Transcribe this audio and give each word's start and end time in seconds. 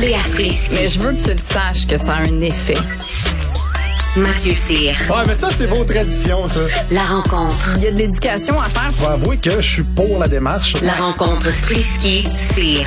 Léa 0.00 0.18
Strisky. 0.20 0.74
Mais 0.76 0.88
je 0.88 0.98
veux 0.98 1.12
que 1.12 1.22
tu 1.22 1.30
le 1.30 1.36
saches 1.36 1.86
que 1.86 1.98
ça 1.98 2.14
a 2.14 2.20
un 2.20 2.40
effet. 2.40 2.78
Mathieu 4.16 4.54
Cyr. 4.54 4.96
Ouais, 5.10 5.22
mais 5.26 5.34
ça, 5.34 5.50
c'est 5.50 5.66
vos 5.66 5.84
traditions, 5.84 6.48
ça. 6.48 6.60
La 6.90 7.04
rencontre. 7.04 7.74
Il 7.76 7.82
y 7.82 7.86
a 7.86 7.90
de 7.90 7.98
l'éducation 7.98 8.58
à 8.58 8.64
faire. 8.70 8.90
Faut 8.94 9.08
avouer 9.08 9.36
que 9.36 9.60
je 9.60 9.74
suis 9.74 9.82
pour 9.82 10.18
la 10.18 10.26
démarche. 10.26 10.80
La 10.80 10.94
rencontre 10.94 11.50
Strisky-Cyr. 11.50 12.86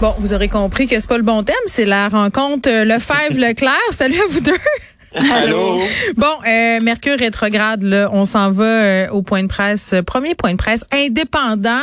Bon, 0.00 0.14
vous 0.18 0.34
aurez 0.34 0.48
compris 0.48 0.88
que 0.88 0.98
c'est 0.98 1.08
pas 1.08 1.16
le 1.16 1.22
bon 1.22 1.44
thème, 1.44 1.54
c'est 1.66 1.86
la 1.86 2.08
rencontre 2.08 2.68
euh, 2.68 2.84
Lefebvre-Leclerc. 2.84 3.92
Salut 3.92 4.18
à 4.20 4.26
vous 4.28 4.40
deux. 4.40 4.58
Allô? 5.14 5.78
Bon, 6.16 6.26
euh, 6.46 6.80
Mercure 6.80 7.18
rétrograde, 7.18 7.82
là, 7.82 8.08
on 8.12 8.24
s'en 8.24 8.50
va 8.50 8.64
euh, 8.64 9.08
au 9.10 9.22
point 9.22 9.42
de 9.42 9.48
presse, 9.48 9.92
euh, 9.92 10.02
premier 10.02 10.34
point 10.34 10.52
de 10.52 10.56
presse 10.56 10.84
indépendant 10.92 11.82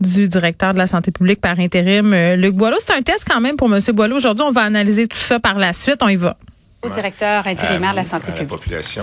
du 0.00 0.28
directeur 0.28 0.72
de 0.72 0.78
la 0.78 0.86
santé 0.86 1.10
publique 1.10 1.40
par 1.40 1.58
intérim, 1.60 2.12
euh, 2.14 2.36
Luc 2.36 2.54
Boileau. 2.54 2.76
C'est 2.80 2.94
un 2.94 3.02
test 3.02 3.26
quand 3.28 3.40
même 3.40 3.56
pour 3.56 3.72
M. 3.74 3.80
Boileau. 3.92 4.16
Aujourd'hui, 4.16 4.44
on 4.46 4.52
va 4.52 4.62
analyser 4.62 5.06
tout 5.06 5.18
ça 5.18 5.38
par 5.38 5.58
la 5.58 5.72
suite. 5.72 5.98
On 6.02 6.08
y 6.08 6.16
va. 6.16 6.36
au 6.82 6.88
directeur 6.88 7.46
intérimaire 7.46 7.90
de 7.90 7.96
la 7.96 8.02
vous, 8.02 8.08
santé 8.08 8.26
à 8.28 8.30
la 8.30 8.32
publique. 8.36 8.48
population. 8.48 9.02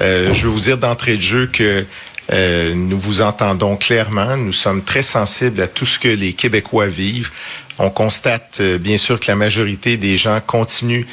Euh, 0.00 0.32
je 0.32 0.46
veux 0.46 0.52
vous 0.52 0.60
dire 0.60 0.78
d'entrée 0.78 1.16
de 1.16 1.20
jeu 1.20 1.46
que 1.46 1.84
euh, 2.32 2.74
nous 2.74 2.98
vous 2.98 3.20
entendons 3.22 3.76
clairement. 3.76 4.36
Nous 4.36 4.52
sommes 4.52 4.82
très 4.82 5.02
sensibles 5.02 5.60
à 5.60 5.66
tout 5.66 5.84
ce 5.84 5.98
que 5.98 6.08
les 6.08 6.32
Québécois 6.32 6.86
vivent. 6.86 7.30
On 7.78 7.90
constate 7.90 8.58
euh, 8.60 8.78
bien 8.78 8.96
sûr 8.96 9.20
que 9.20 9.26
la 9.30 9.36
majorité 9.36 9.96
des 9.96 10.16
gens 10.16 10.40
continuent 10.46 11.06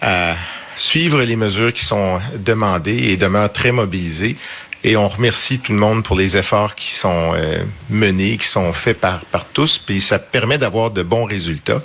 à 0.00 0.34
suivre 0.78 1.22
les 1.22 1.36
mesures 1.36 1.72
qui 1.72 1.84
sont 1.84 2.18
demandées 2.36 3.10
et 3.10 3.16
demeurent 3.16 3.52
très 3.52 3.72
mobilisés. 3.72 4.36
Et 4.84 4.96
on 4.96 5.08
remercie 5.08 5.58
tout 5.58 5.72
le 5.72 5.78
monde 5.78 6.04
pour 6.04 6.16
les 6.16 6.36
efforts 6.36 6.76
qui 6.76 6.94
sont 6.94 7.32
euh, 7.34 7.64
menés, 7.90 8.36
qui 8.36 8.46
sont 8.46 8.72
faits 8.72 9.00
par, 9.00 9.20
par 9.26 9.44
tous. 9.44 9.78
Puis 9.78 10.00
ça 10.00 10.20
permet 10.20 10.56
d'avoir 10.56 10.90
de 10.90 11.02
bons 11.02 11.24
résultats. 11.24 11.82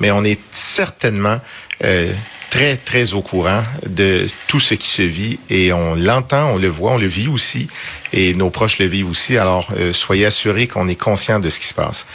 Mais 0.00 0.10
on 0.10 0.24
est 0.24 0.40
certainement 0.50 1.38
euh, 1.84 2.10
très, 2.48 2.76
très 2.76 3.12
au 3.12 3.20
courant 3.20 3.62
de 3.86 4.26
tout 4.48 4.58
ce 4.58 4.74
qui 4.74 4.88
se 4.88 5.02
vit 5.02 5.38
et 5.50 5.72
on 5.72 5.94
l'entend, 5.94 6.52
on 6.54 6.56
le 6.56 6.68
voit, 6.68 6.92
on 6.92 6.98
le 6.98 7.06
vit 7.06 7.28
aussi 7.28 7.68
et 8.12 8.34
nos 8.34 8.50
proches 8.50 8.78
le 8.78 8.86
vivent 8.86 9.10
aussi. 9.10 9.36
Alors, 9.36 9.68
euh, 9.76 9.92
soyez 9.92 10.24
assurés 10.24 10.66
qu'on 10.66 10.88
est 10.88 10.96
conscient 10.96 11.40
de 11.40 11.50
ce 11.50 11.60
qui 11.60 11.66
se 11.66 11.74
passe. 11.74 12.06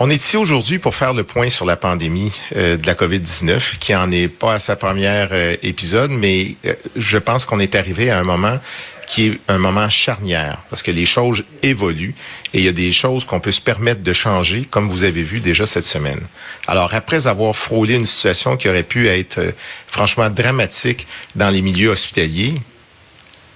On 0.00 0.10
est 0.10 0.22
ici 0.22 0.36
aujourd'hui 0.36 0.78
pour 0.78 0.94
faire 0.94 1.12
le 1.12 1.24
point 1.24 1.48
sur 1.48 1.64
la 1.64 1.76
pandémie 1.76 2.30
euh, 2.54 2.76
de 2.76 2.86
la 2.86 2.94
COVID-19, 2.94 3.78
qui 3.80 3.96
en 3.96 4.12
est 4.12 4.28
pas 4.28 4.54
à 4.54 4.58
sa 4.60 4.76
première 4.76 5.30
euh, 5.32 5.56
épisode, 5.64 6.12
mais 6.12 6.54
euh, 6.66 6.74
je 6.94 7.18
pense 7.18 7.44
qu'on 7.44 7.58
est 7.58 7.74
arrivé 7.74 8.08
à 8.08 8.20
un 8.20 8.22
moment 8.22 8.60
qui 9.08 9.26
est 9.26 9.40
un 9.48 9.58
moment 9.58 9.90
charnière, 9.90 10.58
parce 10.70 10.82
que 10.84 10.92
les 10.92 11.06
choses 11.06 11.42
évoluent 11.62 12.14
et 12.54 12.58
il 12.58 12.64
y 12.64 12.68
a 12.68 12.72
des 12.72 12.92
choses 12.92 13.24
qu'on 13.24 13.40
peut 13.40 13.50
se 13.50 13.60
permettre 13.60 14.02
de 14.02 14.12
changer, 14.12 14.66
comme 14.70 14.88
vous 14.88 15.02
avez 15.02 15.24
vu 15.24 15.40
déjà 15.40 15.66
cette 15.66 15.86
semaine. 15.86 16.20
Alors, 16.68 16.94
après 16.94 17.26
avoir 17.26 17.56
frôlé 17.56 17.94
une 17.94 18.04
situation 18.04 18.56
qui 18.56 18.68
aurait 18.68 18.84
pu 18.84 19.08
être 19.08 19.40
franchement 19.88 20.30
dramatique 20.30 21.08
dans 21.34 21.50
les 21.50 21.62
milieux 21.62 21.88
hospitaliers, 21.88 22.60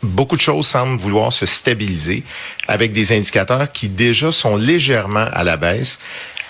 beaucoup 0.03 0.37
de 0.37 0.41
choses 0.41 0.67
semblent 0.67 1.01
vouloir 1.01 1.33
se 1.33 1.47
stabiliser 1.47 2.25
avec 2.67 2.93
des 2.93 3.13
indicateurs 3.13 3.71
qui 3.71 3.89
déjà 3.89 4.33
sont 4.33 4.57
légèrement 4.57 5.27
à 5.33 5.45
la 5.45 5.57
baisse 5.57 5.99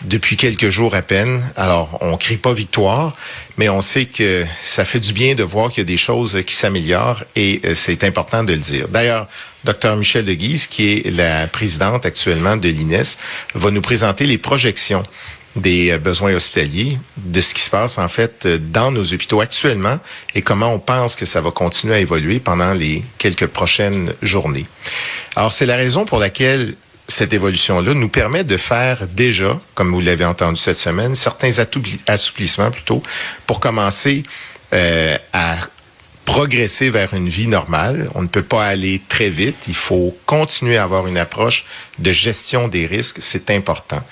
depuis 0.05 0.37
quelques 0.37 0.71
jours 0.71 0.95
à 0.95 1.03
peine. 1.03 1.43
Alors, 1.57 1.99
on 2.01 2.17
crie 2.17 2.37
pas 2.37 2.53
victoire, 2.53 3.17
mais 3.57 3.69
on 3.69 3.81
sait 3.81 4.07
que 4.07 4.45
ça 4.63 4.85
fait 4.85 5.01
du 5.01 5.13
bien 5.13 5.35
de 5.35 5.43
voir 5.43 5.71
qu'il 5.71 5.79
y 5.79 5.83
a 5.83 5.85
des 5.85 5.97
choses 5.97 6.43
qui 6.47 6.55
s'améliorent 6.55 7.25
et 7.37 7.61
euh, 7.65 7.75
c'est 7.75 8.05
important 8.05 8.45
de 8.45 8.53
le 8.53 8.59
dire. 8.59 8.89
D'ailleurs, 8.89 9.29
Dr 9.65 9.97
Michel 9.97 10.25
Deguise, 10.25 10.67
qui 10.67 10.93
est 10.93 11.11
la 11.11 11.47
présidente 11.47 12.05
actuellement 12.05 12.57
de 12.57 12.69
l'INES, 12.69 13.17
va 13.55 13.71
nous 13.71 13.83
présenter 13.83 14.27
les 14.27 14.39
projections 14.39 15.05
des 15.57 15.91
euh, 15.91 15.99
besoins 15.99 16.35
hospitaliers, 16.35 16.99
de 17.17 17.41
ce 17.41 17.55
qui 17.55 17.61
se 17.61 17.71
passe 17.71 17.99
en 17.99 18.09
fait 18.09 18.47
euh, 18.47 18.59
dans 18.59 18.91
nos 18.91 19.05
hôpitaux 19.13 19.41
actuellement 19.41 19.99
et 20.35 20.43
comment 20.43 20.73
on 20.73 20.79
pense 20.79 21.17
que 21.17 21.27
ça 21.27 21.41
va 21.41 21.51
continuer 21.51 21.95
à 21.95 22.01
évoluer 22.01 22.41
pendant 22.41 22.75
les 22.75 23.05
quelques 23.19 23.47
prochaines 23.47 24.15
journées. 24.23 24.67
Alors 25.37 25.53
c'est 25.53 25.67
la 25.67 25.77
raison 25.77 26.05
pour 26.05 26.19
laquelle 26.19 26.77
cette 27.09 27.33
évolution-là 27.33 27.95
nous 27.95 28.09
permet 28.09 28.45
de 28.45 28.57
faire 28.57 29.07
déjà, 29.07 29.61
comme 29.75 29.93
vous 29.93 30.01
l'avez 30.01 30.25
entendu 30.25 30.61
cette 30.61 30.77
semaine, 30.77 31.15
certains 31.15 31.53
assouplissements 32.07 32.71
plutôt 32.71 33.03
pour 33.47 33.61
commencer 33.61 34.23
euh, 34.73 35.19
à 35.33 35.57
progresser 36.25 36.91
vers 36.91 37.15
une 37.15 37.29
vie 37.29 37.49
normale. 37.49 38.09
On 38.15 38.23
ne 38.23 38.29
peut 38.29 38.43
pas 38.43 38.65
aller 38.65 39.03
très 39.09 39.29
vite. 39.29 39.57
Il 39.69 39.75
faut 39.75 40.17
continuer 40.25 40.79
à 40.79 40.85
avoir 40.85 41.07
une 41.07 41.19
approche 41.19 41.67
de 41.99 42.13
gestion 42.13 42.69
des 42.69 42.87
risques. 42.87 43.19
C'est 43.21 43.51
important. 43.51 44.03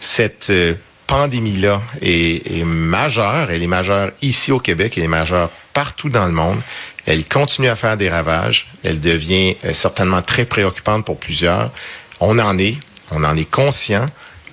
Cette 0.00 0.50
euh, 0.50 0.74
pandémie-là 1.06 1.82
est, 2.00 2.58
est 2.58 2.64
majeure. 2.64 3.50
Elle 3.50 3.62
est 3.62 3.66
majeure 3.66 4.12
ici 4.22 4.52
au 4.52 4.60
Québec. 4.60 4.94
Elle 4.96 5.04
est 5.04 5.08
majeure 5.08 5.50
partout 5.74 6.08
dans 6.08 6.26
le 6.26 6.32
monde. 6.32 6.60
Elle 7.06 7.24
continue 7.24 7.68
à 7.68 7.76
faire 7.76 7.96
des 7.96 8.08
ravages. 8.08 8.68
Elle 8.84 9.00
devient 9.00 9.56
euh, 9.64 9.72
certainement 9.72 10.22
très 10.22 10.44
préoccupante 10.44 11.04
pour 11.04 11.18
plusieurs. 11.18 11.70
On 12.20 12.38
en 12.38 12.58
est. 12.58 12.76
On 13.10 13.24
en 13.24 13.36
est 13.36 13.50
conscient. 13.50 14.08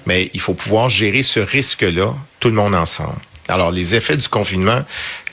Mais 0.06 0.30
il 0.34 0.40
faut 0.40 0.54
pouvoir 0.54 0.90
gérer 0.90 1.24
ce 1.24 1.40
risque-là, 1.40 2.14
tout 2.40 2.50
le 2.50 2.56
monde 2.56 2.76
ensemble. 2.76 3.18
Alors, 3.48 3.72
les 3.72 3.96
effets 3.96 4.18
du 4.18 4.28
confinement 4.28 4.84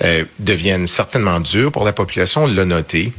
euh, 0.02 0.24
deviennent 0.38 0.86
certainement 0.86 1.40
durs 1.40 1.72
pour 1.72 1.84
la 1.84 1.92
population, 1.92 2.44
on 2.44 2.46
l'a 2.46 2.64
noté. 2.64 3.12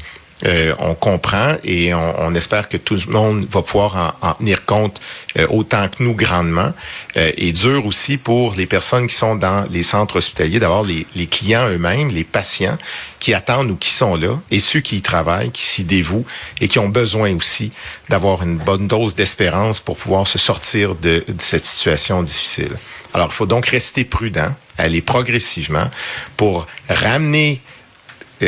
Euh, 0.46 0.76
on 0.80 0.94
comprend 0.94 1.56
et 1.64 1.94
on, 1.94 2.20
on, 2.20 2.36
espère 2.36 2.68
que 2.68 2.76
tout 2.76 2.98
le 3.08 3.14
monde 3.14 3.46
va 3.50 3.62
pouvoir 3.62 4.18
en, 4.22 4.30
en 4.30 4.34
tenir 4.34 4.66
compte 4.66 5.00
euh, 5.38 5.48
autant 5.50 5.88
que 5.88 6.04
nous 6.04 6.14
grandement. 6.14 6.74
Euh, 7.16 7.31
et 7.38 7.54
dur 7.54 7.86
aussi 7.86 8.18
pour 8.18 8.53
les 8.56 8.66
personnes 8.66 9.08
qui 9.08 9.16
sont 9.16 9.36
dans 9.36 9.66
les 9.70 9.84
centres 9.84 10.18
hospitaliers, 10.18 10.59
d'avoir 10.59 10.84
les, 10.84 11.08
les, 11.16 11.28
clients 11.28 11.70
eux-mêmes, 11.70 12.09
les 12.09 12.26
patients 12.26 12.78
qui 13.20 13.34
attendent 13.34 13.72
ou 13.72 13.76
qui 13.76 13.90
sont 13.90 14.16
là, 14.16 14.40
et 14.52 14.59
ceux 14.59 14.82
qui 14.82 14.98
y 14.98 15.02
travaillent, 15.02 15.52
qui 15.52 15.64
s'y 15.64 15.86
dévouent 15.86 16.26
et 16.59 16.68
qui 16.68 16.80
ont 16.80 16.90
besoin 16.90 17.34
aussi 17.36 17.72
d'avoir 18.09 18.44
une 18.44 18.58
bonne 18.58 18.88
dose 18.88 19.16
d'espérance 19.16 19.80
pour 19.80 19.96
pouvoir 19.96 20.28
se 20.28 20.38
sortir 20.38 20.96
de, 20.96 21.24
de 21.26 21.42
cette 21.42 21.66
situation 21.66 22.22
difficile. 22.22 22.76
Alors, 23.14 23.28
il 23.32 23.34
faut 23.34 23.46
donc 23.46 23.68
rester 23.68 24.03
prudent, 24.03 24.56
aller 24.78 25.02
progressivement 25.02 25.90
pour 26.36 26.68
ramener 26.90 27.62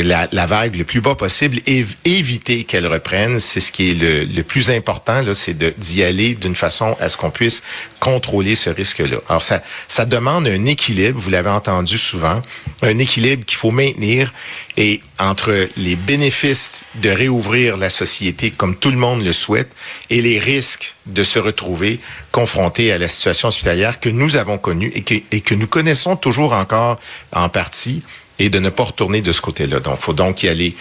la, 0.04 0.28
la, 0.32 0.46
vague 0.46 0.76
le 0.76 0.84
plus 0.84 1.02
bas 1.02 1.16
possible 1.16 1.60
et 1.68 1.86
éviter 2.06 2.64
qu'elle 2.64 2.88
reprenne. 2.88 3.40
C'est 3.40 3.60
ce 3.60 3.72
qui 3.72 3.92
est 3.92 3.94
le, 3.94 4.24
le 4.26 4.44
plus 4.44 4.70
important, 4.70 5.22
là, 5.22 5.34
c'est 5.34 5.58
d'y 5.80 6.04
aller 6.04 6.36
d'une 6.36 6.56
façon 6.56 6.96
à 7.00 7.10
ce 7.10 7.18
qu'on 7.18 7.32
puisse 7.32 7.64
contrôler 8.00 8.56
ce 8.56 8.70
risque-là. 8.70 9.18
Alors, 9.30 9.44
ça, 9.44 9.62
ça 9.88 10.06
demande 10.06 10.48
un 10.48 10.66
équilibre, 10.66 11.20
vous 11.20 11.30
l'avez 11.30 11.50
entendu 11.50 11.98
souvent, 11.98 12.42
un 12.82 12.98
équilibre 12.98 13.46
qu'il 13.46 13.58
faut 13.58 13.72
maintenir 13.72 14.34
et 14.78 15.02
entre 15.20 15.68
les 15.78 15.96
bénéfices 15.96 16.86
de 16.96 17.10
réouvrir 17.10 17.78
la 17.78 17.90
société 17.90 18.52
comme 18.52 18.76
tout 18.76 18.92
le 18.92 18.98
monde 18.98 19.24
le 19.24 19.34
souhaite 19.34 19.72
et 20.10 20.22
les 20.22 20.40
risques 20.40 20.96
de 21.06 21.24
se 21.24 21.40
retrouver 21.40 22.00
confrontés 22.32 22.92
à 22.92 22.98
la 22.98 23.08
situation 23.08 23.48
hospitalière 23.48 24.00
que 24.00 24.10
nous 24.10 24.36
avons 24.36 24.58
connue 24.58 24.92
et 24.94 25.02
que, 25.02 25.16
et 25.32 25.42
que 25.42 25.56
nous 25.56 25.68
connaissons 25.68 26.16
toujours 26.16 26.54
encore 26.54 27.00
en 27.32 27.50
partie 27.50 28.04
et 28.40 28.50
de 28.50 28.60
ne 28.60 28.70
pas 28.70 28.84
retourner 28.84 29.22
de 29.22 29.32
ce 29.32 29.42
côté-là. 29.42 29.80
Donc, 29.80 29.98
il 30.00 30.04
faut 30.04 30.14
donc 30.14 30.44
y 30.44 30.50
aller 30.50 30.76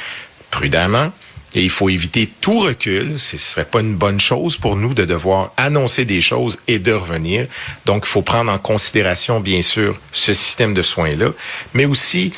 prudemment 0.51 1.13
et 1.55 1.63
il 1.63 1.71
faut 1.71 1.89
éviter 1.89 2.31
tout 2.41 2.59
recul. 2.61 3.19
Ce 3.19 3.39
serait 3.39 3.65
pas 3.65 3.81
une 3.81 3.95
bonne 3.95 4.21
chose 4.21 4.57
pour 4.57 4.77
nous 4.77 4.95
de 4.95 5.05
devoir 5.05 5.53
annoncer 5.57 6.05
des 6.05 6.21
choses 6.21 6.59
et 6.67 6.79
de 6.79 6.93
revenir. 6.93 7.47
Donc, 7.87 8.05
il 8.07 8.09
faut 8.09 8.23
prendre 8.23 8.51
en 8.51 8.59
considération, 8.59 9.41
bien 9.41 9.63
sûr, 9.63 9.99
ce 10.13 10.35
système 10.35 10.75
de 10.75 10.83
soins-là, 10.83 11.29
mais 11.75 11.87
aussi 11.87 12.33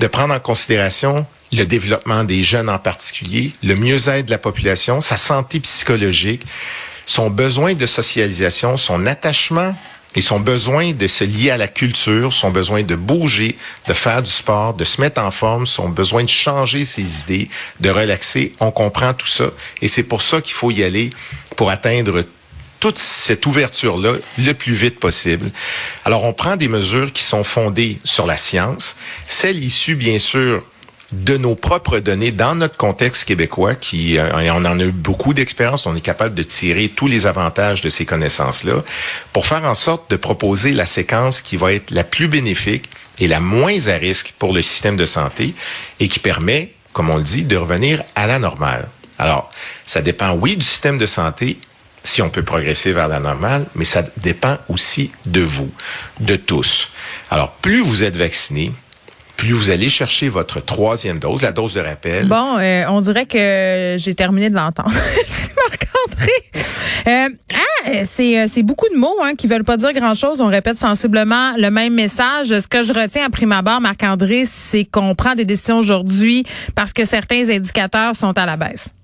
de 0.00 0.06
prendre 0.06 0.34
en 0.34 0.40
considération 0.40 1.26
le 1.52 1.64
développement 1.64 2.24
des 2.24 2.42
jeunes 2.42 2.70
en 2.70 2.78
particulier, 2.78 3.52
le 3.62 3.76
mieux-être 3.76 4.26
de 4.26 4.30
la 4.30 4.38
population, 4.38 5.02
sa 5.02 5.18
santé 5.18 5.60
psychologique, 5.60 6.42
son 7.04 7.28
besoin 7.28 7.74
de 7.74 7.86
socialisation, 7.86 8.76
son 8.76 9.06
attachement 9.06 9.74
et 10.14 10.20
son 10.20 10.40
besoin 10.40 10.92
de 10.92 11.06
se 11.06 11.24
lier 11.24 11.50
à 11.50 11.56
la 11.56 11.68
culture, 11.68 12.32
son 12.32 12.50
besoin 12.50 12.82
de 12.82 12.94
bouger, 12.94 13.56
de 13.88 13.92
faire 13.92 14.22
du 14.22 14.30
sport, 14.30 14.74
de 14.74 14.84
se 14.84 15.00
mettre 15.00 15.20
en 15.20 15.30
forme, 15.30 15.66
son 15.66 15.88
besoin 15.88 16.24
de 16.24 16.28
changer 16.28 16.84
ses 16.84 17.20
idées, 17.22 17.48
de 17.80 17.90
relaxer. 17.90 18.52
On 18.60 18.70
comprend 18.70 19.14
tout 19.14 19.26
ça. 19.26 19.46
Et 19.80 19.88
c'est 19.88 20.02
pour 20.02 20.22
ça 20.22 20.40
qu'il 20.40 20.54
faut 20.54 20.70
y 20.70 20.82
aller 20.82 21.10
pour 21.56 21.70
atteindre 21.70 22.24
toute 22.80 22.98
cette 22.98 23.46
ouverture-là 23.46 24.14
le 24.38 24.52
plus 24.54 24.74
vite 24.74 24.98
possible. 24.98 25.52
Alors, 26.04 26.24
on 26.24 26.32
prend 26.32 26.56
des 26.56 26.66
mesures 26.66 27.12
qui 27.12 27.22
sont 27.22 27.44
fondées 27.44 28.00
sur 28.02 28.26
la 28.26 28.36
science, 28.36 28.96
celles 29.28 29.62
issues, 29.62 29.94
bien 29.94 30.18
sûr, 30.18 30.64
de 31.12 31.36
nos 31.36 31.54
propres 31.54 31.98
données 31.98 32.30
dans 32.30 32.54
notre 32.54 32.76
contexte 32.76 33.24
québécois, 33.24 33.74
qui 33.74 34.18
euh, 34.18 34.30
on 34.32 34.64
en 34.64 34.80
a 34.80 34.84
eu 34.84 34.92
beaucoup 34.92 35.34
d'expérience, 35.34 35.86
on 35.86 35.94
est 35.94 36.00
capable 36.00 36.34
de 36.34 36.42
tirer 36.42 36.88
tous 36.88 37.06
les 37.06 37.26
avantages 37.26 37.82
de 37.82 37.90
ces 37.90 38.06
connaissances-là, 38.06 38.82
pour 39.32 39.46
faire 39.46 39.64
en 39.64 39.74
sorte 39.74 40.10
de 40.10 40.16
proposer 40.16 40.72
la 40.72 40.86
séquence 40.86 41.40
qui 41.40 41.56
va 41.56 41.72
être 41.72 41.90
la 41.90 42.04
plus 42.04 42.28
bénéfique 42.28 42.88
et 43.18 43.28
la 43.28 43.40
moins 43.40 43.88
à 43.88 43.96
risque 43.96 44.34
pour 44.38 44.52
le 44.52 44.62
système 44.62 44.96
de 44.96 45.06
santé 45.06 45.54
et 46.00 46.08
qui 46.08 46.18
permet, 46.18 46.72
comme 46.92 47.10
on 47.10 47.16
le 47.16 47.22
dit, 47.22 47.44
de 47.44 47.56
revenir 47.56 48.02
à 48.14 48.26
la 48.26 48.38
normale. 48.38 48.88
Alors, 49.18 49.50
ça 49.84 50.00
dépend, 50.00 50.32
oui, 50.32 50.56
du 50.56 50.64
système 50.64 50.98
de 50.98 51.06
santé, 51.06 51.58
si 52.04 52.22
on 52.22 52.30
peut 52.30 52.42
progresser 52.42 52.92
vers 52.92 53.08
la 53.08 53.20
normale, 53.20 53.66
mais 53.74 53.84
ça 53.84 54.02
dépend 54.16 54.58
aussi 54.68 55.12
de 55.26 55.40
vous, 55.40 55.70
de 56.20 56.36
tous. 56.36 56.88
Alors, 57.30 57.52
plus 57.52 57.80
vous 57.80 58.02
êtes 58.02 58.16
vacciné, 58.16 58.72
plus 59.42 59.54
vous 59.54 59.70
allez 59.70 59.88
chercher 59.88 60.28
votre 60.28 60.64
troisième 60.64 61.18
dose, 61.18 61.42
la 61.42 61.50
dose 61.50 61.74
de 61.74 61.80
rappel. 61.80 62.28
Bon, 62.28 62.58
euh, 62.58 62.84
on 62.88 63.00
dirait 63.00 63.26
que 63.26 63.96
j'ai 63.98 64.14
terminé 64.14 64.48
de 64.48 64.54
l'entendre. 64.54 64.92
Marc-André. 65.56 66.30
Euh, 67.08 67.28
ah, 67.52 68.04
c'est, 68.04 68.38
euh, 68.38 68.44
c'est 68.46 68.62
beaucoup 68.62 68.88
de 68.88 68.96
mots 68.96 69.16
hein, 69.20 69.34
qui 69.36 69.48
veulent 69.48 69.64
pas 69.64 69.76
dire 69.76 69.92
grand-chose. 69.94 70.40
On 70.40 70.46
répète 70.46 70.76
sensiblement 70.76 71.56
le 71.58 71.70
même 71.70 71.92
message. 71.92 72.46
Ce 72.46 72.68
que 72.68 72.84
je 72.84 72.92
retiens 72.92 73.26
à 73.26 73.30
prime 73.30 73.50
abord, 73.50 73.80
Marc-André, 73.80 74.44
c'est 74.44 74.84
qu'on 74.84 75.16
prend 75.16 75.34
des 75.34 75.44
décisions 75.44 75.78
aujourd'hui 75.78 76.44
parce 76.76 76.92
que 76.92 77.04
certains 77.04 77.50
indicateurs 77.50 78.14
sont 78.14 78.38
à 78.38 78.46
la 78.46 78.56
baisse. 78.56 78.94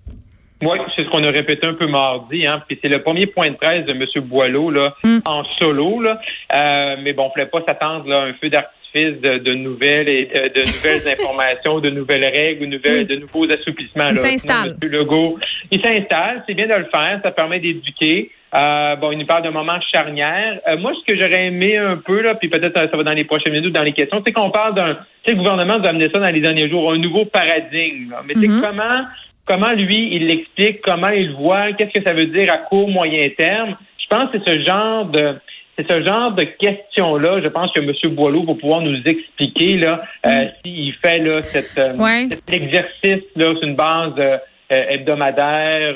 Oui, 0.63 0.79
c'est 0.95 1.05
ce 1.05 1.11
qu'on 1.11 1.23
a 1.23 1.31
répété 1.31 1.67
un 1.69 1.75
peu 1.75 1.87
mardi, 1.87 2.45
hein. 2.47 2.63
Puis 2.67 2.79
c'est 2.83 2.89
le 2.89 3.03
premier 3.03 3.27
point 3.27 3.51
de 3.51 3.57
presse 3.57 3.85
de 3.87 3.93
M. 3.93 4.05
Boileau 4.25 4.71
là, 4.71 4.95
mm. 5.05 5.19
en 5.25 5.45
solo. 5.59 6.01
Là. 6.01 6.21
Euh, 6.55 6.97
mais 7.03 7.13
bon, 7.13 7.25
on 7.25 7.29
ne 7.29 7.33
fallait 7.33 7.47
pas 7.47 7.63
s'attendre 7.67 8.13
à 8.13 8.23
un 8.23 8.35
feu 8.35 8.51
d'artifice 8.51 8.78
de, 8.95 9.39
de, 9.39 9.55
nouvelles 9.55 10.09
et 10.09 10.27
de, 10.27 10.61
nouvelles 10.67 11.09
informations, 11.19 11.81
de 11.81 11.91
nouvelles 11.91 12.25
règles, 12.25 12.61
de, 12.61 12.67
nouvelles, 12.67 13.07
de 13.07 13.17
nouveaux 13.17 13.51
assouplissements. 13.51 14.09
Il 14.11 14.17
s'installe. 14.17 14.77
Legault, 14.83 15.39
il 15.71 15.81
s'installe. 15.83 16.45
C'est 16.47 16.55
bien 16.55 16.67
de 16.67 16.75
le 16.75 16.89
faire. 16.93 17.21
Ça 17.23 17.31
permet 17.31 17.61
d'éduquer. 17.61 18.31
Euh, 18.55 18.97
bon, 18.97 19.13
il 19.13 19.19
nous 19.19 19.27
parle 19.27 19.43
d'un 19.43 19.51
moment 19.51 19.79
charnière. 19.93 20.59
Euh, 20.67 20.79
moi, 20.79 20.93
ce 20.95 21.13
que 21.13 21.21
j'aurais 21.21 21.47
aimé 21.47 21.77
un 21.77 21.99
peu, 21.99 22.23
là, 22.23 22.35
puis 22.35 22.49
peut-être 22.49 22.75
ça 22.75 22.97
va 22.97 23.03
dans 23.03 23.13
les 23.13 23.25
prochaines 23.25 23.53
minutes, 23.53 23.75
dans 23.75 23.83
les 23.83 23.93
questions, 23.93 24.23
c'est 24.25 24.33
qu'on 24.33 24.51
parle 24.51 24.75
d'un, 24.75 24.95
tu 24.95 25.01
sais, 25.27 25.33
le 25.33 25.37
gouvernement 25.37 25.79
nous 25.79 25.85
a 25.85 25.91
amené 25.91 26.07
ça 26.07 26.19
dans 26.19 26.31
les 26.31 26.41
derniers 26.41 26.71
jours, 26.71 26.91
un 26.91 26.99
nouveau 26.99 27.27
paradigme. 27.27 28.15
Mais 28.25 28.33
c'est 28.35 28.47
mm-hmm. 28.47 28.61
comment 28.63 29.05
comment 29.49 29.73
lui, 29.73 30.15
il 30.15 30.27
l'explique, 30.27 30.83
comment 30.83 31.09
il 31.09 31.33
voit, 31.33 31.73
qu'est-ce 31.73 31.99
que 31.99 32.07
ça 32.07 32.13
veut 32.13 32.27
dire 32.27 32.53
à 32.53 32.59
court, 32.59 32.89
moyen 32.89 33.29
terme? 33.37 33.77
Je 33.99 34.07
pense 34.15 34.31
que 34.31 34.39
c'est 34.45 34.61
ce 34.61 34.65
genre 34.65 35.07
de 35.07 35.37
c'est 35.79 35.89
ce 35.89 36.05
genre 36.05 36.33
de 36.33 36.43
questions-là, 36.43 37.41
je 37.41 37.49
pense 37.49 37.71
que 37.73 37.81
M. 37.81 38.15
Boileau 38.15 38.45
va 38.45 38.55
pouvoir 38.55 38.81
nous 38.81 39.01
expliquer 39.05 39.77
là, 39.77 40.03
euh, 40.27 40.45
mm. 40.45 40.49
s'il 40.65 40.95
fait 40.95 41.19
là, 41.19 41.43
cette, 41.43 41.79
euh, 41.79 42.27
cet 42.29 42.43
exercice 42.49 43.25
là, 43.37 43.55
sur 43.55 43.63
une 43.63 43.77
base 43.77 44.13
euh, 44.19 44.39
hebdomadaire 44.69 45.95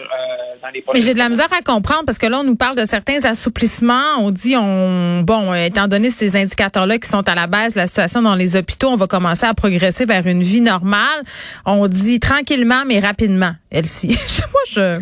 mais 0.95 1.01
j'ai 1.01 1.13
de 1.13 1.19
la 1.19 1.29
misère 1.29 1.53
à 1.53 1.61
comprendre 1.61 2.05
parce 2.07 2.19
que 2.19 2.27
là, 2.27 2.41
on 2.41 2.45
nous 2.45 2.55
parle 2.55 2.77
de 2.77 2.85
certains 2.85 3.25
assouplissements. 3.25 4.19
On 4.21 4.31
dit, 4.31 4.55
on 4.57 5.21
bon, 5.23 5.53
étant 5.55 5.89
donné 5.89 6.09
ces 6.09 6.37
indicateurs-là 6.37 6.99
qui 6.99 7.09
sont 7.09 7.29
à 7.29 7.35
la 7.35 7.47
base 7.47 7.75
de 7.75 7.81
la 7.81 7.87
situation 7.87 8.23
dans 8.23 8.37
les 8.37 8.57
hôpitaux, 8.57 8.89
on 8.89 8.97
va 8.97 9.07
commencer 9.07 9.45
à 9.45 9.55
progresser 9.55 10.05
vers 10.05 10.27
une 10.27 10.43
vie 10.43 10.61
normale. 10.61 11.25
On 11.67 11.89
dit 11.89 12.21
tranquillement, 12.21 12.85
mais 12.87 13.01
rapidement, 13.01 13.53
Elsie. 13.71 14.09
Moi, 14.53 14.63
je... 14.71 15.01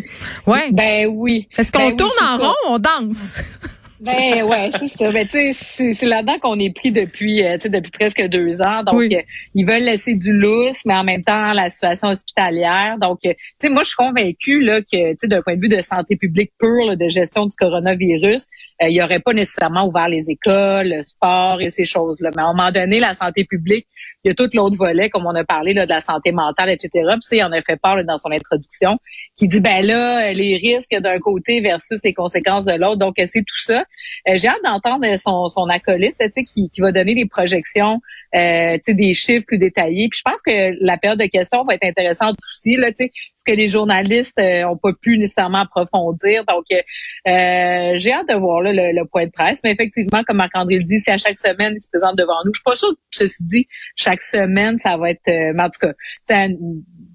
Ouais. 0.49 0.71
Ben 0.71 1.07
oui. 1.09 1.47
Est-ce 1.57 1.71
qu'on 1.71 1.89
ben 1.89 1.95
tourne 1.95 2.11
en 2.21 2.37
rond, 2.37 2.55
on 2.67 2.79
danse? 2.79 3.43
Ben 4.01 4.41
ouais, 4.43 4.71
c'est 4.79 4.87
ça. 4.87 5.11
Ben, 5.11 5.27
c'est 5.29 6.01
là-dedans 6.01 6.39
qu'on 6.39 6.59
est 6.59 6.73
pris 6.73 6.91
depuis, 6.91 7.43
euh, 7.45 7.57
depuis 7.63 7.91
presque 7.91 8.27
deux 8.29 8.59
ans. 8.59 8.81
Donc, 8.81 8.99
euh, 8.99 9.21
ils 9.53 9.63
veulent 9.63 9.83
laisser 9.83 10.15
du 10.15 10.33
lousse, 10.33 10.83
mais 10.85 10.95
en 10.95 11.03
même 11.03 11.23
temps, 11.23 11.53
la 11.53 11.69
situation 11.69 12.07
hospitalière. 12.07 12.97
Donc, 12.99 13.19
euh, 13.25 13.33
tu 13.33 13.67
sais, 13.67 13.69
moi, 13.69 13.83
je 13.83 13.89
suis 13.89 13.95
convaincue 13.95 14.59
là, 14.61 14.81
que, 14.81 15.11
tu 15.11 15.17
sais, 15.19 15.27
d'un 15.27 15.43
point 15.43 15.55
de 15.55 15.61
vue 15.61 15.69
de 15.69 15.81
santé 15.81 16.15
publique 16.15 16.51
pure, 16.59 16.97
de 16.97 17.07
gestion 17.09 17.45
du 17.45 17.55
coronavirus, 17.55 18.47
il 18.89 18.93
n'y 18.93 19.01
aurait 19.01 19.19
pas 19.19 19.33
nécessairement 19.33 19.87
ouvert 19.87 20.07
les 20.07 20.29
écoles, 20.29 20.89
le 20.89 21.01
sport 21.01 21.61
et 21.61 21.69
ces 21.69 21.85
choses-là. 21.85 22.29
Mais 22.35 22.41
à 22.41 22.45
un 22.45 22.53
moment 22.53 22.71
donné, 22.71 22.99
la 22.99 23.13
santé 23.15 23.45
publique, 23.45 23.87
il 24.23 24.29
y 24.29 24.31
a 24.31 24.35
tout 24.35 24.49
l'autre 24.53 24.77
volet, 24.77 25.09
comme 25.09 25.25
on 25.25 25.33
a 25.33 25.43
parlé 25.43 25.73
là, 25.73 25.85
de 25.85 25.89
la 25.89 26.01
santé 26.01 26.31
mentale, 26.31 26.69
etc. 26.69 26.89
Puis 27.27 27.37
il 27.37 27.43
en 27.43 27.51
a 27.51 27.61
fait 27.61 27.75
part 27.75 28.03
dans 28.03 28.17
son 28.17 28.31
introduction, 28.31 28.97
qui 29.35 29.47
dit 29.47 29.61
ben 29.61 29.85
là, 29.85 30.31
les 30.33 30.57
risques 30.57 30.95
d'un 30.95 31.19
côté 31.19 31.59
versus 31.61 31.99
les 32.03 32.13
conséquences 32.13 32.65
de 32.65 32.73
l'autre. 32.73 32.97
Donc, 32.97 33.15
c'est 33.17 33.41
tout 33.41 33.63
ça. 33.63 33.83
Euh, 34.29 34.33
j'ai 34.35 34.47
hâte 34.47 34.63
d'entendre 34.63 35.07
son, 35.17 35.47
son 35.47 35.67
acolyte, 35.69 36.17
qui, 36.53 36.69
qui 36.69 36.81
va 36.81 36.91
donner 36.91 37.15
des 37.15 37.25
projections, 37.25 37.99
euh, 38.35 38.77
des 38.87 39.13
chiffres 39.13 39.45
plus 39.45 39.57
détaillés. 39.57 40.07
Puis 40.09 40.19
je 40.19 40.29
pense 40.29 40.41
que 40.41 40.75
la 40.83 40.97
période 40.97 41.19
de 41.19 41.25
questions 41.25 41.63
va 41.63 41.75
être 41.75 41.85
intéressante 41.85 42.37
aussi, 42.49 42.77
là, 42.77 42.89
ce 42.97 43.43
que 43.45 43.51
les 43.51 43.67
journalistes 43.67 44.39
euh, 44.39 44.63
ont 44.65 44.77
pas 44.77 44.93
pu 44.93 45.17
nécessairement 45.17 45.59
approfondir. 45.59 46.45
Donc, 46.45 46.65
euh, 46.71 47.93
j'ai 47.95 48.13
hâte 48.13 48.29
de 48.29 48.35
voir 48.35 48.61
le, 48.61 49.03
point 49.05 49.25
de 49.25 49.31
presse. 49.31 49.59
Mais 49.63 49.71
effectivement, 49.71 50.23
comme 50.25 50.37
Marc-André 50.37 50.77
le 50.77 50.83
dit, 50.83 50.99
si 50.99 51.11
à 51.11 51.17
chaque 51.17 51.37
semaine, 51.37 51.73
il 51.75 51.81
se 51.81 51.87
présente 51.91 52.17
devant 52.17 52.43
nous, 52.45 52.53
je 52.53 52.59
suis 52.59 52.63
pas 52.63 52.75
sûre, 52.75 52.93
ceci 53.11 53.43
dit, 53.43 53.67
chaque 53.95 54.21
semaine, 54.21 54.77
ça 54.79 54.97
va 54.97 55.11
être, 55.11 55.27
mais 55.27 55.63
en 55.63 55.69
tout 55.69 55.87
cas, 55.87 55.93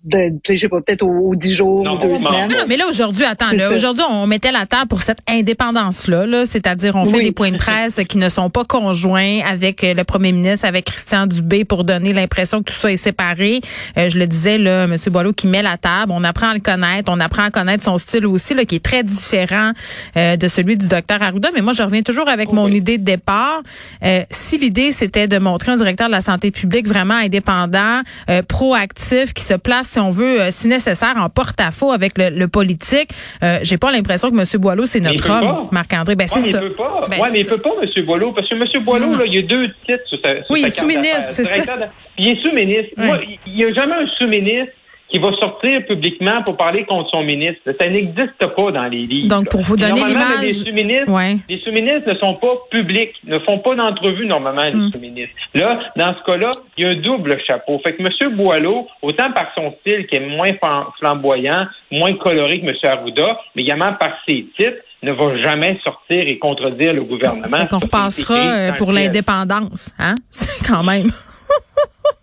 de, 0.07 0.33
je 0.49 0.57
sais 0.57 0.69
pas, 0.69 0.81
peut-être 0.81 1.03
aux, 1.03 1.35
dix 1.35 1.53
jours, 1.53 1.81
ou 1.81 2.07
deux 2.07 2.17
semaines. 2.17 2.49
Non, 2.49 2.65
mais 2.69 2.77
là, 2.77 2.85
aujourd'hui, 2.89 3.25
attends, 3.25 3.51
là, 3.53 3.73
aujourd'hui, 3.73 4.05
on 4.09 4.27
mettait 4.27 4.53
la 4.53 4.65
table 4.65 4.87
pour 4.87 5.03
cette 5.03 5.19
indépendance-là, 5.29 6.27
là, 6.27 6.47
c'est-à-dire 6.47 6.95
on 6.95 7.07
fait 7.07 7.23
des 7.23 7.33
points 7.33 7.51
de 7.51 7.57
presse 7.57 8.01
qui 8.09 8.19
ne 8.19 8.29
sont 8.29 8.49
pas 8.49 8.65
conjoints 8.65 9.41
avec 9.45 9.83
euh, 9.83 9.95
le 9.95 10.05
premier 10.05 10.31
ministre, 10.31 10.67
avec 10.67 10.85
Christian 10.85 11.27
Dubé 11.27 11.65
pour 11.65 11.83
donner 11.83 12.13
l'impression 12.13 12.61
que 12.61 12.71
tout 12.71 12.79
ça 12.79 12.93
est 12.93 12.97
séparé. 12.97 13.61
Euh, 13.99 14.09
je 14.09 14.19
le 14.19 14.27
disais, 14.27 14.59
là, 14.59 14.85
M. 14.85 14.97
Boileau 15.09 15.33
qui 15.33 15.49
met 15.49 15.63
la 15.63 15.77
table, 15.77 16.13
on 16.15 16.23
apprend 16.23 16.51
à 16.51 16.55
le 16.55 16.61
connaître, 16.61 17.11
on 17.13 17.19
apprend 17.19 17.43
à 17.43 17.51
connaître 17.51 17.83
son 17.83 17.99
style 17.99 18.27
aussi, 18.27 18.55
là, 18.55 18.65
qui 18.65 18.77
est 18.77 18.85
très 18.85 19.03
différent 19.03 19.73
euh, 20.17 20.37
de 20.37 20.49
celui 20.49 20.77
du 20.77 20.87
docteur 20.87 21.21
Arruda. 21.21 21.51
Mais 21.53 21.63
moi, 21.63 21.73
je 21.73 21.83
reviens 21.83 22.03
toujours 22.03 22.29
avec 22.29 22.53
mon 22.53 22.69
idée 22.69 22.99
de 22.99 23.05
départ. 23.05 23.63
si 24.31 24.59
l'idée, 24.59 24.93
c'était 24.93 25.27
de 25.27 25.39
montrer 25.39 25.73
un 25.73 25.77
directeur 25.77 26.07
de 26.07 26.13
la 26.13 26.21
santé 26.21 26.53
publique 26.53 26.87
vraiment 26.87 27.15
indépendant, 27.15 28.03
proactif, 28.49 29.35
qui 29.35 29.43
se 29.43 29.55
place 29.55 29.96
si 29.97 30.01
on 30.01 30.11
veut, 30.11 30.43
euh, 30.43 30.49
si 30.51 30.69
nécessaire, 30.69 31.15
en 31.17 31.31
porte-à-faux 31.31 31.91
avec 31.91 32.13
le, 32.19 32.47
politique. 32.49 33.11
Euh, 33.43 33.59
J'ai 33.63 33.79
pas 33.79 33.91
l'impression 33.91 34.31
que 34.31 34.37
M. 34.37 34.45
Boileau, 34.61 34.85
c'est 34.85 35.01
notre 35.01 35.31
homme, 35.31 35.69
Marc-André. 35.73 36.17
Ben, 36.17 36.29
c'est 36.29 36.41
ça. 36.41 36.61
Il 36.63 36.69
peut 36.69 36.75
pas. 36.75 37.05
Ben, 37.09 37.19
ouais, 37.19 37.29
mais 37.33 37.41
il 37.41 37.47
peut 37.47 37.59
pas, 37.59 37.71
M. 37.83 38.05
Boileau, 38.05 38.33
parce 38.33 38.47
que 38.49 38.55
M. 38.55 38.85
Boileau, 38.85 39.17
là, 39.17 39.25
il 39.25 39.35
y 39.35 39.39
a 39.39 39.43
deux 39.43 39.69
titres 39.87 40.07
sur 40.07 40.19
sa, 40.23 40.35
Oui, 40.51 40.61
il 40.61 40.67
est 40.67 40.79
sous-ministre, 40.79 41.31
c'est 41.31 41.45
ça. 41.45 41.63
Il 42.19 42.29
est 42.29 42.43
sous-ministre. 42.43 42.93
Il 43.47 43.55
n'y 43.55 43.65
a 43.65 43.73
jamais 43.73 43.95
un 43.95 44.07
sous-ministre 44.19 44.73
qui 45.09 45.19
va 45.19 45.31
sortir 45.39 45.87
publiquement 45.87 46.43
pour 46.43 46.57
parler 46.57 46.85
contre 46.85 47.11
son 47.11 47.23
ministre. 47.23 47.61
Ça 47.81 47.89
n'existe 47.89 48.39
pas 48.39 48.73
dans 48.73 48.87
les 48.87 49.07
livres. 49.07 49.29
Donc, 49.29 49.49
pour 49.51 49.61
vous 49.61 49.77
donner 49.77 50.05
l'image... 50.05 50.43
Les 50.43 50.53
sous-ministres 50.53 52.05
sous 52.05 52.11
ne 52.11 52.19
sont 52.19 52.35
pas 52.35 52.55
publics, 52.71 53.15
ne 53.25 53.39
font 53.41 53.59
pas 53.59 53.75
d'entrevue 53.77 54.27
normalement, 54.27 54.65
les 54.65 54.75
hmm. 54.75 54.91
sous-ministres. 54.91 55.35
Là, 55.55 55.81
dans 55.97 56.15
ce 56.15 56.31
cas-là, 56.31 56.51
il 56.77 56.85
y 56.85 56.89
a 56.89 56.91
un 56.91 57.01
double 57.01 57.39
chapeau. 57.47 57.81
Fait 57.85 57.95
que 57.95 58.03
M. 58.03 58.37
Boileau, 58.37 58.89
autant 59.03 59.31
par 59.31 59.47
son 59.55 59.75
style 59.81 60.07
qui 60.07 60.17
est 60.17 60.27
moins 60.27 60.53
flamboyant, 60.99 61.67
moins 61.93 62.15
coloré 62.15 62.61
que 62.61 62.67
M. 62.67 62.75
Arruda, 62.85 63.39
mais 63.55 63.63
également 63.63 63.93
par 63.93 64.13
ses 64.29 64.47
titres, 64.59 64.83
ne 65.03 65.13
va 65.13 65.41
jamais 65.41 65.79
sortir 65.85 66.23
et 66.27 66.39
contredire 66.39 66.93
le 66.93 67.05
gouvernement. 67.05 67.61
Donc, 67.61 67.73
on 67.73 67.79
repassera 67.79 68.35
euh, 68.35 68.73
pour 68.73 68.93
l'indépendance, 68.93 69.93
hein? 69.99 70.15
C'est 70.31 70.67
quand 70.67 70.83
même... 70.83 71.07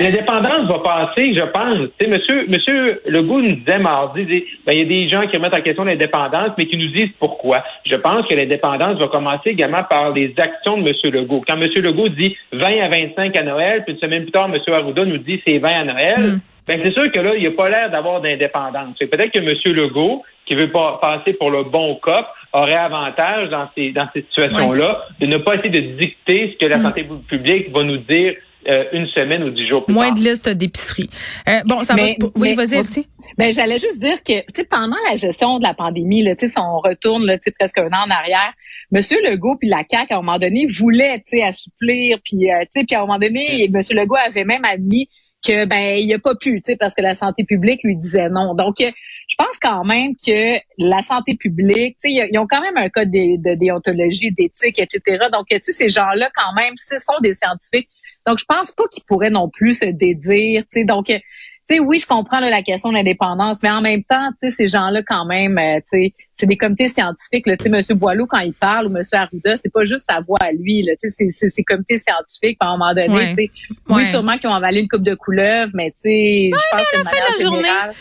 Ben, 0.00 0.06
l'indépendance 0.06 0.62
va 0.62 0.78
passer, 0.78 1.34
je 1.34 1.42
pense. 1.42 1.88
Tu 1.98 2.06
sais, 2.06 2.10
monsieur, 2.10 2.46
monsieur 2.48 3.02
Legault 3.06 3.42
nous 3.42 3.52
disait 3.52 3.78
mardi, 3.78 4.24
ben, 4.66 4.72
il 4.72 4.78
y 4.78 4.80
a 4.80 4.84
des 4.86 5.08
gens 5.10 5.26
qui 5.26 5.36
remettent 5.36 5.54
en 5.54 5.60
question 5.60 5.84
l'indépendance, 5.84 6.52
mais 6.56 6.64
qui 6.64 6.78
nous 6.78 6.88
disent 6.88 7.10
pourquoi. 7.18 7.62
Je 7.84 7.96
pense 7.96 8.26
que 8.26 8.34
l'indépendance 8.34 8.98
va 8.98 9.08
commencer 9.08 9.50
également 9.50 9.82
par 9.82 10.12
les 10.12 10.32
actions 10.38 10.78
de 10.78 10.84
monsieur 10.84 11.10
Legault. 11.10 11.42
Quand 11.46 11.58
monsieur 11.58 11.82
Legault 11.82 12.08
dit 12.08 12.34
20 12.52 12.80
à 12.80 12.88
25 12.88 13.36
à 13.36 13.42
Noël, 13.42 13.84
puis 13.84 13.92
une 13.92 14.00
semaine 14.00 14.22
plus 14.22 14.32
tard, 14.32 14.48
monsieur 14.48 14.72
Arruda 14.72 15.04
nous 15.04 15.18
dit 15.18 15.42
c'est 15.46 15.58
20 15.58 15.68
à 15.68 15.84
Noël, 15.84 16.18
mm. 16.18 16.40
ben, 16.66 16.80
c'est 16.82 16.94
sûr 16.94 17.12
que 17.12 17.20
là, 17.20 17.34
il 17.36 17.46
a 17.46 17.50
pas 17.50 17.68
l'air 17.68 17.90
d'avoir 17.90 18.22
d'indépendance. 18.22 18.96
Peut-être 18.98 19.32
que 19.32 19.40
monsieur 19.40 19.74
Legault, 19.74 20.22
qui 20.46 20.54
veut 20.54 20.70
pas 20.70 20.98
passer 21.02 21.34
pour 21.34 21.50
le 21.50 21.64
bon 21.64 21.96
cop, 21.96 22.26
aurait 22.54 22.74
avantage 22.74 23.50
dans 23.50 23.68
ces, 23.76 23.92
dans 23.92 24.08
ces 24.14 24.22
situations-là 24.22 25.04
de 25.20 25.26
ne 25.26 25.36
pas 25.36 25.56
essayer 25.56 25.68
de 25.68 25.98
dicter 25.98 26.54
ce 26.54 26.64
que 26.64 26.70
la 26.70 26.78
mm. 26.78 26.84
santé 26.84 27.06
publique 27.28 27.70
va 27.70 27.82
nous 27.82 27.98
dire 27.98 28.34
euh, 28.68 28.84
une 28.92 29.06
semaine 29.08 29.42
ou 29.42 29.50
dix 29.50 29.66
jours 29.66 29.84
plus 29.84 29.94
Moins 29.94 30.12
de 30.12 30.18
liste 30.18 30.48
d'épicerie. 30.48 31.08
Euh, 31.48 31.60
bon, 31.64 31.82
ça 31.82 31.94
va. 31.94 32.02
Oui, 32.34 32.54
vas-y 32.54 32.78
aussi. 32.78 33.08
Ben, 33.38 33.54
j'allais 33.54 33.78
juste 33.78 33.98
dire 33.98 34.22
que, 34.22 34.40
tu 34.40 34.52
sais, 34.54 34.64
pendant 34.64 34.96
la 35.08 35.16
gestion 35.16 35.58
de 35.58 35.62
la 35.62 35.72
pandémie, 35.72 36.22
là, 36.22 36.36
tu 36.36 36.46
sais, 36.46 36.52
si 36.52 36.58
on 36.58 36.78
retourne, 36.78 37.24
là, 37.24 37.38
tu 37.38 37.44
sais, 37.44 37.54
presque 37.58 37.78
un 37.78 37.86
an 37.86 38.04
en 38.06 38.10
arrière, 38.10 38.52
Monsieur 38.90 39.18
Legault 39.22 39.56
puis 39.56 39.68
la 39.68 39.82
CAQ, 39.88 40.12
à 40.12 40.18
un 40.18 40.20
moment 40.20 40.38
donné, 40.38 40.66
voulaient, 40.66 41.18
tu 41.20 41.38
sais, 41.38 41.42
assouplir, 41.42 42.18
puis, 42.22 42.50
euh, 42.50 42.60
tu 42.62 42.80
sais, 42.80 42.84
puis 42.84 42.96
à 42.96 42.98
un 42.98 43.06
moment 43.06 43.18
donné, 43.18 43.68
Monsieur 43.72 43.96
Legault 43.96 44.16
avait 44.16 44.44
même 44.44 44.64
admis 44.64 45.08
que, 45.46 45.64
ben, 45.64 45.98
il 45.98 46.12
a 46.12 46.18
pas 46.18 46.34
pu, 46.34 46.60
tu 46.60 46.72
sais, 46.72 46.76
parce 46.76 46.94
que 46.94 47.00
la 47.00 47.14
santé 47.14 47.44
publique 47.44 47.82
lui 47.82 47.96
disait 47.96 48.28
non. 48.28 48.54
Donc, 48.54 48.74
je 48.78 49.34
pense 49.38 49.56
quand 49.62 49.84
même 49.84 50.12
que 50.16 50.58
la 50.76 51.00
santé 51.00 51.34
publique, 51.34 51.96
tu 52.02 52.14
sais, 52.14 52.28
ils 52.30 52.38
ont 52.38 52.46
quand 52.46 52.60
même 52.60 52.76
un 52.76 52.90
code 52.90 53.10
de, 53.10 53.40
de 53.40 53.54
déontologie, 53.54 54.32
d'éthique, 54.32 54.78
etc. 54.78 55.28
Donc, 55.32 55.46
tu 55.48 55.58
sais, 55.62 55.72
ces 55.72 55.88
gens-là, 55.88 56.28
quand 56.34 56.52
même, 56.52 56.74
ce 56.76 56.98
sont 56.98 57.18
des 57.22 57.32
scientifiques 57.32 57.88
donc, 58.26 58.38
je 58.38 58.44
pense 58.44 58.72
pas 58.72 58.84
qu'ils 58.92 59.04
pourraient 59.04 59.30
non 59.30 59.48
plus 59.48 59.74
se 59.74 59.86
dédire. 59.86 60.64
sais. 60.70 60.84
Donc, 60.84 61.06
tu 61.06 61.76
sais, 61.76 61.80
oui, 61.80 62.00
je 62.00 62.06
comprends 62.06 62.40
la 62.40 62.62
question 62.62 62.90
de 62.90 62.96
l'indépendance, 62.96 63.58
mais 63.62 63.70
en 63.70 63.80
même 63.80 64.02
temps, 64.02 64.30
tu 64.42 64.48
sais, 64.48 64.54
ces 64.54 64.68
gens-là, 64.68 65.02
quand 65.06 65.24
même, 65.24 65.56
euh, 65.58 65.78
tu 65.92 66.08
sais, 66.08 66.14
c'est 66.36 66.46
des 66.46 66.56
comités 66.56 66.88
scientifiques. 66.88 67.44
Tu 67.44 67.54
sais, 67.60 67.68
M. 67.68 67.98
Boileau, 67.98 68.26
quand 68.26 68.40
il 68.40 68.52
parle, 68.52 68.86
ou 68.86 68.96
M. 68.96 69.02
Arruda, 69.12 69.56
c'est 69.56 69.72
pas 69.72 69.84
juste 69.84 70.06
sa 70.08 70.20
voix 70.20 70.38
à 70.40 70.52
lui. 70.52 70.82
Tu 70.82 71.10
sais, 71.10 71.26
c'est 71.30 71.48
ces 71.48 71.62
comités 71.62 71.98
scientifiques, 71.98 72.56
à 72.60 72.68
un 72.68 72.72
moment 72.72 72.92
donné, 72.92 73.34
tu 73.36 73.44
sais, 73.44 73.50
oui, 73.88 74.06
sûrement 74.06 74.32
qu'ils 74.32 74.50
ont 74.50 74.54
avalé 74.54 74.80
une 74.80 74.88
coupe 74.88 75.02
de 75.02 75.14
couleuvre, 75.14 75.70
mais 75.74 75.90
tu 75.90 76.02
sais, 76.02 76.50
je 76.52 76.76
pense 76.76 76.86
que 76.90 76.98
de 76.98 77.04
manière 77.04 77.60
générale... 77.62 77.94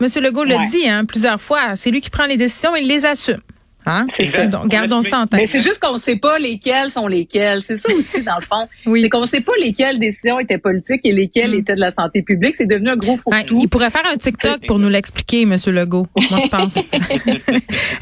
M. 0.00 0.08
Legault 0.22 0.44
l'a 0.44 0.58
dit 0.66 0.88
hein, 0.88 1.04
plusieurs 1.04 1.40
fois, 1.40 1.76
c'est 1.76 1.92
lui 1.92 2.00
qui 2.00 2.10
prend 2.10 2.26
les 2.26 2.36
décisions, 2.36 2.74
il 2.74 2.88
les 2.88 3.04
assume. 3.04 3.40
Hein? 3.86 4.06
C'est 4.14 4.26
ça. 4.26 4.46
Donc, 4.46 4.68
gardons 4.68 5.02
ça 5.02 5.20
en 5.20 5.26
tête. 5.26 5.40
Mais 5.40 5.46
c'est 5.46 5.60
juste 5.60 5.78
qu'on 5.80 5.94
ne 5.94 5.98
sait 5.98 6.16
pas 6.16 6.38
lesquels 6.38 6.90
sont 6.90 7.06
lesquels. 7.08 7.60
C'est 7.66 7.78
ça 7.78 7.88
aussi, 7.92 8.22
dans 8.22 8.36
le 8.36 8.42
fond. 8.42 8.68
Oui. 8.86 9.02
C'est 9.02 9.08
qu'on 9.08 9.20
ne 9.22 9.26
sait 9.26 9.40
pas 9.40 9.52
lesquelles 9.60 9.98
décisions 9.98 10.38
étaient 10.40 10.58
politiques 10.58 11.00
et 11.04 11.12
lesquelles 11.12 11.50
Mm. 11.52 11.58
étaient 11.60 11.74
de 11.74 11.80
la 11.80 11.90
santé 11.90 12.22
publique. 12.22 12.54
C'est 12.54 12.66
devenu 12.66 12.90
un 12.90 12.96
gros 12.96 13.12
Ouais, 13.12 13.18
fourre-tout. 13.18 13.58
il 13.60 13.68
pourrait 13.68 13.90
faire 13.90 14.04
un 14.12 14.16
TikTok 14.16 14.66
pour 14.66 14.78
nous 14.78 14.88
l'expliquer, 14.88 15.44
Monsieur 15.46 15.72
Legault. 15.72 16.06
Moi, 16.30 16.38
je 16.42 16.48
pense. 16.48 16.76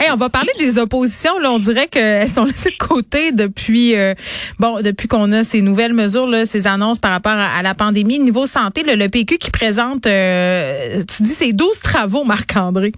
hey, 0.01 0.11
on 0.13 0.17
va 0.17 0.29
parler 0.29 0.53
des 0.59 0.79
oppositions. 0.79 1.39
Là, 1.39 1.51
on 1.53 1.59
dirait 1.59 1.89
qu'elles 1.89 2.29
sont 2.29 2.45
laissées 2.45 2.71
de 2.71 2.77
côté 2.77 3.33
depuis 3.33 3.95
euh, 3.97 4.15
bon 4.59 4.81
depuis 4.83 5.09
qu'on 5.09 5.33
a 5.33 5.43
ces 5.45 5.61
nouvelles 5.63 5.93
mesures, 5.95 6.27
là, 6.27 6.45
ces 6.47 6.67
annonces 6.67 6.99
par 6.99 7.11
rapport 7.13 7.33
à, 7.33 7.57
à 7.59 7.63
la 7.63 7.75
pandémie. 7.75 8.19
Niveau 8.19 8.47
santé, 8.47 8.83
là, 8.83 8.97
le 8.97 9.09
PQ 9.09 9.39
qui 9.39 9.51
présente, 9.51 10.07
euh, 10.07 11.03
tu 11.09 11.23
dis, 11.23 11.31
c'est 11.31 11.53
12 11.53 11.81
travaux, 11.81 12.25
Marc-André. 12.25 12.93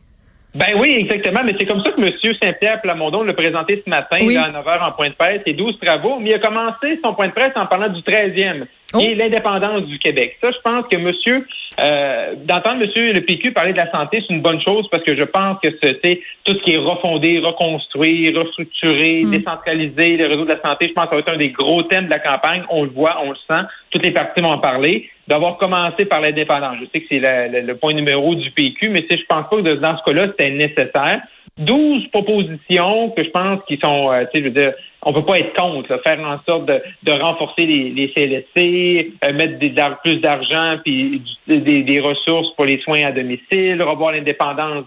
Ben 0.54 0.78
oui, 0.78 0.96
exactement. 0.98 1.40
Mais 1.44 1.54
c'est 1.58 1.66
comme 1.66 1.82
ça 1.82 1.92
que 1.92 2.00
M. 2.00 2.10
Saint-Pierre 2.42 2.82
Plamondon 2.82 3.22
l'a 3.22 3.32
présenté 3.32 3.82
ce 3.84 3.88
matin 3.88 4.18
Oui. 4.20 4.34
là, 4.34 4.44
à 4.44 4.50
9 4.50 4.64
h 4.66 4.88
en 4.88 4.92
point 4.92 5.08
de 5.08 5.14
presse, 5.14 5.40
ses 5.46 5.54
12 5.54 5.78
travaux. 5.80 6.18
Mais 6.18 6.30
il 6.30 6.34
a 6.34 6.38
commencé 6.38 7.00
son 7.04 7.14
point 7.14 7.28
de 7.28 7.32
presse 7.32 7.52
en 7.56 7.66
parlant 7.66 7.88
du 7.88 8.00
13e, 8.02 8.64
Oh. 8.94 9.00
est 9.00 9.14
l'indépendance 9.14 9.88
du 9.88 9.98
Québec. 9.98 10.36
Ça, 10.40 10.50
je 10.50 10.58
pense 10.62 10.86
que 10.90 10.96
monsieur, 10.96 11.36
euh, 11.80 12.34
d'entendre 12.44 12.80
monsieur 12.80 13.12
le 13.12 13.20
PQ 13.22 13.52
parler 13.52 13.72
de 13.72 13.78
la 13.78 13.90
santé, 13.90 14.22
c'est 14.26 14.34
une 14.34 14.42
bonne 14.42 14.60
chose 14.60 14.86
parce 14.90 15.02
que 15.02 15.16
je 15.16 15.24
pense 15.24 15.58
que 15.62 15.68
c'est 15.80 16.20
tout 16.44 16.52
ce 16.52 16.62
qui 16.62 16.74
est 16.74 16.78
refondé, 16.78 17.38
reconstruit, 17.38 18.32
restructuré, 18.36 19.22
Mm. 19.24 19.30
décentralisé, 19.30 20.16
le 20.16 20.26
réseau 20.26 20.44
de 20.44 20.52
la 20.52 20.60
santé, 20.60 20.88
je 20.88 20.92
pense 20.92 21.04
que 21.04 21.10
ça 21.10 21.16
va 21.16 21.20
être 21.20 21.32
un 21.32 21.36
des 21.38 21.50
gros 21.50 21.82
thèmes 21.84 22.06
de 22.06 22.10
la 22.10 22.18
campagne. 22.18 22.62
On 22.68 22.84
le 22.84 22.90
voit, 22.90 23.18
on 23.24 23.30
le 23.30 23.36
sent. 23.48 23.62
Toutes 23.90 24.04
les 24.04 24.12
parties 24.12 24.42
vont 24.42 24.52
en 24.52 24.58
parler. 24.58 25.08
D'avoir 25.28 25.56
commencé 25.56 26.04
par 26.04 26.20
l'indépendance. 26.20 26.76
Je 26.80 26.86
sais 26.92 27.00
que 27.00 27.06
c'est 27.10 27.20
le 27.20 27.76
point 27.76 27.94
numéro 27.94 28.34
du 28.34 28.50
PQ, 28.50 28.88
mais 28.90 29.06
je 29.08 29.16
pense 29.28 29.48
pas 29.48 29.56
que 29.56 29.74
dans 29.74 29.96
ce 29.96 30.02
cas-là, 30.04 30.26
c'était 30.28 30.50
nécessaire. 30.50 31.20
12 31.58 32.08
propositions 32.08 33.10
que 33.10 33.22
je 33.24 33.30
pense 33.30 33.60
qui 33.68 33.78
sont, 33.82 34.10
euh, 34.10 34.24
tu 34.24 34.40
sais, 34.40 34.44
je 34.44 34.44
veux 34.44 34.54
dire, 34.54 34.72
on 35.04 35.12
peut 35.12 35.24
pas 35.24 35.38
être 35.38 35.54
contre, 35.54 35.90
là, 35.90 35.98
faire 36.06 36.20
en 36.20 36.38
sorte 36.46 36.66
de, 36.66 36.80
de 37.02 37.12
renforcer 37.12 37.66
les, 37.66 37.90
les 37.90 38.12
CLSC, 38.12 39.12
euh, 39.24 39.32
mettre 39.32 39.58
des, 39.58 39.74
plus 40.02 40.16
d'argent 40.18 40.76
puis 40.84 41.20
du- 41.48 41.58
des, 41.58 41.82
des 41.82 42.00
ressources 42.00 42.54
pour 42.54 42.64
les 42.64 42.78
soins 42.80 43.04
à 43.04 43.12
domicile, 43.12 43.82
revoir 43.82 44.12
l'indépendance 44.12 44.84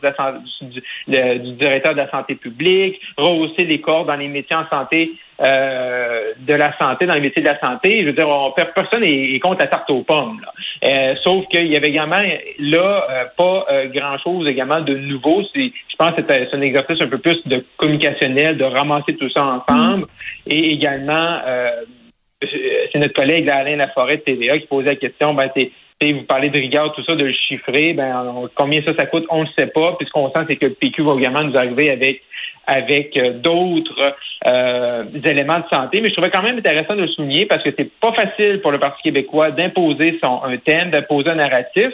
du, 0.61 0.81
le- 1.07 1.37
du 1.39 1.51
directeur 1.53 1.93
de 1.93 1.97
la 1.97 2.09
santé 2.09 2.35
publique, 2.35 2.99
rehausser 3.17 3.65
les 3.65 3.81
corps 3.81 4.05
dans 4.05 4.15
les 4.15 4.27
métiers 4.29 4.55
en 4.55 4.67
santé 4.69 5.11
euh, 5.41 6.31
de 6.39 6.53
la 6.53 6.77
santé, 6.77 7.05
dans 7.05 7.15
les 7.15 7.21
métiers 7.21 7.41
de 7.41 7.47
la 7.47 7.59
santé. 7.59 8.01
Je 8.01 8.07
veux 8.07 8.13
dire, 8.13 8.29
on, 8.29 8.51
personne 8.51 9.03
est 9.03 9.39
contre 9.39 9.61
la 9.61 9.67
tarte 9.67 9.89
aux 9.89 10.03
pommes. 10.03 10.39
Là. 10.41 10.53
Euh, 10.85 11.15
sauf 11.23 11.45
qu'il 11.47 11.67
y 11.67 11.75
avait 11.75 11.89
également 11.89 12.21
là 12.59 13.07
euh, 13.09 13.25
pas 13.37 13.65
euh, 13.69 13.87
grand-chose 13.87 14.49
également 14.49 14.81
de 14.81 14.95
nouveau. 14.95 15.43
C'est, 15.53 15.71
je 15.89 15.95
pense 15.97 16.11
que 16.11 16.21
c'est, 16.27 16.47
c'est 16.49 16.55
un 16.55 16.61
exercice 16.61 17.01
un 17.01 17.07
peu 17.07 17.17
plus 17.17 17.41
de 17.45 17.65
communicationnel, 17.77 18.57
de 18.57 18.63
ramasser 18.63 19.15
tout 19.15 19.29
ça 19.29 19.45
ensemble. 19.45 20.05
Et 20.47 20.73
également, 20.73 21.39
euh, 21.45 21.69
c'est 22.41 22.99
notre 22.99 23.13
collègue 23.13 23.49
Alain 23.49 23.75
Laforêt 23.77 24.17
de 24.17 24.21
TVA 24.21 24.59
qui 24.59 24.67
posait 24.67 24.89
la 24.89 24.95
question, 24.95 25.33
ben 25.33 25.49
c'est 25.55 25.71
vous 26.01 26.23
parlez 26.23 26.49
de 26.49 26.57
rigueur, 26.57 26.93
tout 26.93 27.03
ça, 27.03 27.15
de 27.15 27.25
le 27.25 27.33
chiffrer, 27.33 27.93
ben 27.93 28.33
on- 28.35 28.49
combien 28.53 28.81
ça, 28.83 28.93
ça 28.97 29.05
coûte, 29.05 29.25
on 29.29 29.43
ne 29.43 29.49
sait 29.57 29.67
pas. 29.67 29.95
Puis 29.97 30.05
ce 30.07 30.11
qu'on 30.11 30.29
sent, 30.29 30.45
c'est 30.49 30.55
que 30.57 30.67
le 30.67 30.73
PQ 30.73 31.03
va 31.03 31.15
également 31.15 31.43
nous 31.43 31.57
arriver 31.57 31.89
avec 31.89 32.21
avec 32.67 33.17
euh, 33.17 33.33
d'autres 33.33 34.15
euh, 34.47 35.03
éléments 35.23 35.59
de 35.59 35.65
santé. 35.71 36.01
Mais 36.01 36.09
je 36.09 36.13
trouvais 36.13 36.31
quand 36.31 36.43
même 36.43 36.57
intéressant 36.57 36.95
de 36.95 37.01
le 37.01 37.07
souligner 37.09 37.45
parce 37.45 37.63
que 37.63 37.69
c'est 37.77 37.91
pas 37.99 38.13
facile 38.13 38.61
pour 38.61 38.71
le 38.71 38.79
Parti 38.79 39.03
québécois 39.03 39.51
d'imposer 39.51 40.19
son 40.23 40.43
un 40.43 40.57
thème, 40.57 40.91
d'imposer 40.91 41.29
un 41.29 41.35
narratif. 41.35 41.91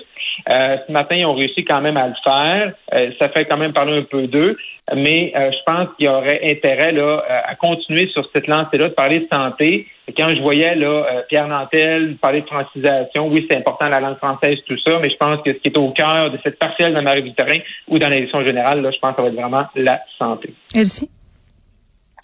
Euh, 0.50 0.78
ce 0.88 0.92
matin, 0.92 1.16
ils 1.16 1.26
ont 1.26 1.34
réussi 1.34 1.64
quand 1.66 1.82
même 1.82 1.98
à 1.98 2.08
le 2.08 2.14
faire. 2.24 2.74
Euh, 2.94 3.12
ça 3.20 3.30
fait 3.30 3.46
quand 3.46 3.58
même 3.58 3.74
parler 3.74 4.00
un 4.00 4.04
peu 4.04 4.28
d'eux. 4.28 4.58
Mais 4.96 5.32
euh, 5.36 5.52
je 5.52 5.58
pense 5.66 5.88
qu'il 5.96 6.08
y 6.08 6.10
aurait 6.10 6.42
intérêt 6.44 6.92
là, 6.92 7.24
euh, 7.30 7.40
à 7.46 7.56
continuer 7.56 8.08
sur 8.10 8.28
cette 8.34 8.48
lancée-là 8.48 8.90
de 8.90 8.94
parler 8.94 9.20
de 9.20 9.28
santé. 9.32 9.88
Et 10.12 10.14
quand 10.14 10.30
je 10.36 10.42
voyais 10.42 10.76
là, 10.76 10.88
euh, 10.88 11.22
Pierre 11.30 11.48
Nantel 11.48 12.18
parler 12.18 12.42
de 12.42 12.46
francisation, 12.46 13.30
oui, 13.30 13.48
c'est 13.50 13.56
important 13.56 13.88
la 13.88 14.02
langue 14.02 14.18
française, 14.18 14.58
tout 14.68 14.76
ça, 14.86 15.00
mais 15.00 15.10
je 15.10 15.16
pense 15.16 15.42
que 15.42 15.54
ce 15.54 15.60
qui 15.60 15.70
est 15.70 15.78
au 15.78 15.92
cœur 15.92 16.30
de 16.30 16.38
cette 16.44 16.60
partielle 16.60 16.94
de 16.94 17.00
Marie-Victorin 17.00 17.60
ou 17.88 17.98
dans 17.98 18.10
l'élection 18.10 18.46
générale, 18.46 18.82
là, 18.82 18.92
je 18.92 19.00
pense 19.00 19.12
que 19.12 19.16
ça 19.16 19.22
va 19.22 19.30
être 19.30 19.36
vraiment 19.36 19.66
la 19.74 20.02
santé. 20.20 20.54
Elsie? 20.76 21.10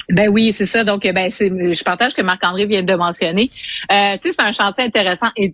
Ben 0.09 0.29
oui, 0.29 0.53
c'est 0.53 0.65
ça. 0.65 0.85
Donc, 0.85 1.03
ben, 1.03 1.29
je 1.29 1.83
partage 1.83 2.11
ce 2.11 2.15
que 2.15 2.21
Marc-André 2.21 2.65
vient 2.65 2.81
de 2.81 2.93
mentionner. 2.95 3.49
Euh, 3.91 4.17
tu 4.21 4.29
sais, 4.29 4.35
c'est 4.39 4.41
un 4.41 4.53
chantier 4.53 4.85
intéressant 4.85 5.27
et 5.35 5.53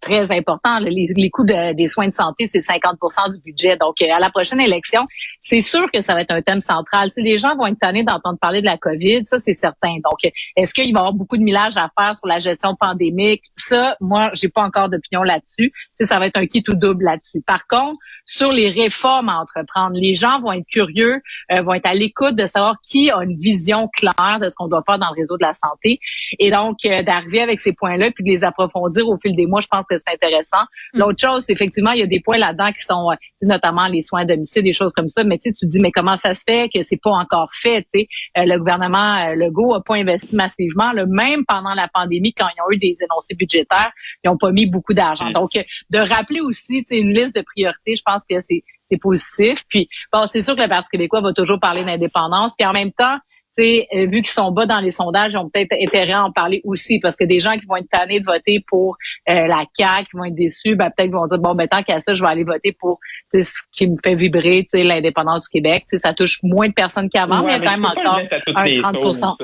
très 0.00 0.32
important. 0.32 0.78
Les, 0.78 1.30
coûts 1.30 1.44
de- 1.44 1.74
des 1.74 1.88
soins 1.88 2.08
de 2.08 2.14
santé, 2.14 2.46
c'est 2.46 2.62
50% 2.62 3.30
du 3.34 3.40
budget. 3.42 3.76
Donc, 3.76 4.00
euh, 4.00 4.06
à 4.14 4.18
la 4.18 4.30
prochaine 4.30 4.60
élection, 4.60 5.06
c'est 5.42 5.60
sûr 5.60 5.90
que 5.92 6.00
ça 6.00 6.14
va 6.14 6.22
être 6.22 6.30
un 6.32 6.40
thème 6.40 6.62
central. 6.62 7.10
Tu 7.10 7.16
sais, 7.16 7.22
les 7.22 7.36
gens 7.36 7.54
vont 7.56 7.66
être 7.66 7.78
tannés 7.78 8.02
d'entendre 8.02 8.38
parler 8.38 8.62
de 8.62 8.66
la 8.66 8.78
COVID, 8.78 9.26
ça, 9.26 9.38
c'est 9.38 9.54
certain. 9.54 9.92
Donc, 10.02 10.32
est-ce 10.56 10.72
qu'il 10.72 10.94
va 10.94 11.00
y 11.00 11.00
avoir 11.00 11.12
beaucoup 11.12 11.36
de 11.36 11.42
millage 11.42 11.76
à 11.76 11.90
faire 11.98 12.16
sur 12.16 12.26
la 12.26 12.38
gestion 12.38 12.74
pandémique? 12.80 13.44
Ça, 13.56 13.96
moi, 14.00 14.30
j'ai 14.32 14.48
pas 14.48 14.62
encore 14.62 14.88
d'opinion 14.88 15.22
là-dessus. 15.22 15.72
Ça 16.00 16.18
va 16.18 16.26
être 16.26 16.38
un 16.38 16.46
kit 16.46 16.64
ou 16.68 16.74
double 16.74 17.04
là-dessus. 17.04 17.42
Par 17.46 17.66
contre, 17.66 17.98
sur 18.24 18.50
les 18.50 18.70
réformes 18.70 19.28
à 19.28 19.40
entreprendre, 19.40 19.96
les 19.96 20.14
gens 20.14 20.40
vont 20.40 20.52
être 20.52 20.66
curieux, 20.66 21.20
euh, 21.52 21.62
vont 21.62 21.74
être 21.74 21.88
à 21.88 21.94
l'écoute 21.94 22.34
de 22.36 22.46
savoir 22.46 22.76
qui 22.80 23.10
a 23.10 23.22
une 23.22 23.36
vision 23.38 23.79
claire 23.88 24.38
de 24.40 24.48
ce 24.48 24.54
qu'on 24.54 24.68
doit 24.68 24.82
faire 24.86 24.98
dans 24.98 25.10
le 25.14 25.20
réseau 25.20 25.36
de 25.36 25.44
la 25.44 25.54
santé. 25.54 26.00
Et 26.38 26.50
donc, 26.50 26.78
euh, 26.84 27.02
d'arriver 27.02 27.40
avec 27.40 27.60
ces 27.60 27.72
points-là 27.72 28.10
puis 28.10 28.24
de 28.24 28.30
les 28.30 28.44
approfondir 28.44 29.06
au 29.06 29.18
fil 29.18 29.34
des 29.36 29.46
mois, 29.46 29.60
je 29.60 29.66
pense 29.66 29.84
que 29.88 29.96
c'est 29.98 30.14
intéressant. 30.14 30.64
L'autre 30.94 31.20
chose, 31.20 31.44
c'est 31.46 31.52
effectivement, 31.52 31.92
il 31.92 32.00
y 32.00 32.02
a 32.02 32.06
des 32.06 32.20
points 32.20 32.38
là-dedans 32.38 32.72
qui 32.72 32.84
sont 32.84 33.10
euh, 33.10 33.14
notamment 33.42 33.86
les 33.86 34.02
soins 34.02 34.22
à 34.22 34.24
domicile, 34.24 34.62
des 34.62 34.72
choses 34.72 34.92
comme 34.94 35.08
ça. 35.08 35.24
Mais 35.24 35.38
tu 35.38 35.50
sais, 35.50 35.56
tu 35.58 35.66
te 35.66 35.70
dis, 35.70 35.80
mais 35.80 35.90
comment 35.90 36.16
ça 36.16 36.34
se 36.34 36.42
fait 36.46 36.68
que 36.68 36.82
c'est 36.82 37.00
pas 37.00 37.10
encore 37.10 37.50
fait? 37.52 37.86
Euh, 37.94 38.44
le 38.44 38.58
gouvernement 38.58 39.32
Legault 39.34 39.74
a 39.74 39.82
pas 39.82 39.96
investi 39.96 40.34
massivement. 40.34 40.92
Là, 40.92 41.06
même 41.06 41.44
pendant 41.46 41.74
la 41.74 41.88
pandémie, 41.92 42.32
quand 42.32 42.46
ils 42.56 42.60
ont 42.62 42.70
eu 42.70 42.78
des 42.78 42.96
énoncés 43.00 43.34
budgétaires, 43.34 43.90
ils 44.24 44.28
ont 44.28 44.36
pas 44.36 44.50
mis 44.50 44.66
beaucoup 44.66 44.94
d'argent. 44.94 45.30
Mm. 45.30 45.32
Donc, 45.32 45.50
de 45.52 45.98
rappeler 45.98 46.40
aussi 46.40 46.84
tu 46.84 46.94
sais, 46.94 46.98
une 46.98 47.12
liste 47.12 47.34
de 47.34 47.42
priorités, 47.42 47.96
je 47.96 48.02
pense 48.04 48.22
que 48.28 48.36
c'est 48.40 48.62
c'est 48.90 48.98
positif. 48.98 49.64
Puis, 49.68 49.88
bon, 50.12 50.26
c'est 50.30 50.42
sûr 50.42 50.56
que 50.56 50.62
le 50.62 50.68
Parti 50.68 50.88
québécois 50.90 51.20
va 51.20 51.32
toujours 51.32 51.60
parler 51.60 51.84
d'indépendance. 51.84 52.54
Puis 52.58 52.66
en 52.66 52.72
même 52.72 52.92
temps, 52.92 53.18
euh, 53.58 54.06
vu 54.06 54.22
qu'ils 54.22 54.28
sont 54.28 54.52
bas 54.52 54.66
dans 54.66 54.80
les 54.80 54.90
sondages, 54.90 55.32
ils 55.32 55.38
ont 55.38 55.48
peut-être 55.48 55.72
intérêt 55.72 56.12
à 56.12 56.24
en 56.24 56.32
parler 56.32 56.60
aussi 56.64 56.98
parce 56.98 57.16
que 57.16 57.24
des 57.24 57.40
gens 57.40 57.52
qui 57.58 57.66
vont 57.66 57.76
être 57.76 57.88
tannés 57.90 58.20
de 58.20 58.24
voter 58.24 58.64
pour 58.66 58.96
euh, 59.28 59.46
la 59.46 59.64
CAQ, 59.76 60.04
qui 60.10 60.16
vont 60.16 60.24
être 60.24 60.34
déçus, 60.34 60.76
ben, 60.76 60.90
peut-être 60.90 61.08
qu'ils 61.08 61.12
vont 61.12 61.26
dire, 61.26 61.38
bon, 61.38 61.54
ben, 61.54 61.68
tant 61.68 61.82
qu'à 61.82 62.00
ça, 62.00 62.14
je 62.14 62.22
vais 62.22 62.28
aller 62.28 62.44
voter 62.44 62.72
pour 62.78 62.98
ce 63.32 63.52
qui 63.72 63.88
me 63.88 63.96
fait 64.02 64.14
vibrer, 64.14 64.66
l'indépendance 64.72 65.44
du 65.44 65.48
Québec. 65.50 65.84
Tu 65.90 65.96
sais, 65.96 66.02
ça 66.02 66.14
touche 66.14 66.38
moins 66.42 66.68
de 66.68 66.74
personnes 66.74 67.08
qu'avant, 67.08 67.42
mais 67.42 67.56
il 67.56 67.62
y 67.62 67.66
a 67.66 67.70
quand 67.70 67.76
même 67.76 67.84
encore 67.84 68.20
à 68.54 68.60
un 68.60 68.64
les 68.64 68.78
30 68.78 69.02
sauces, 69.02 69.18
ça. 69.18 69.34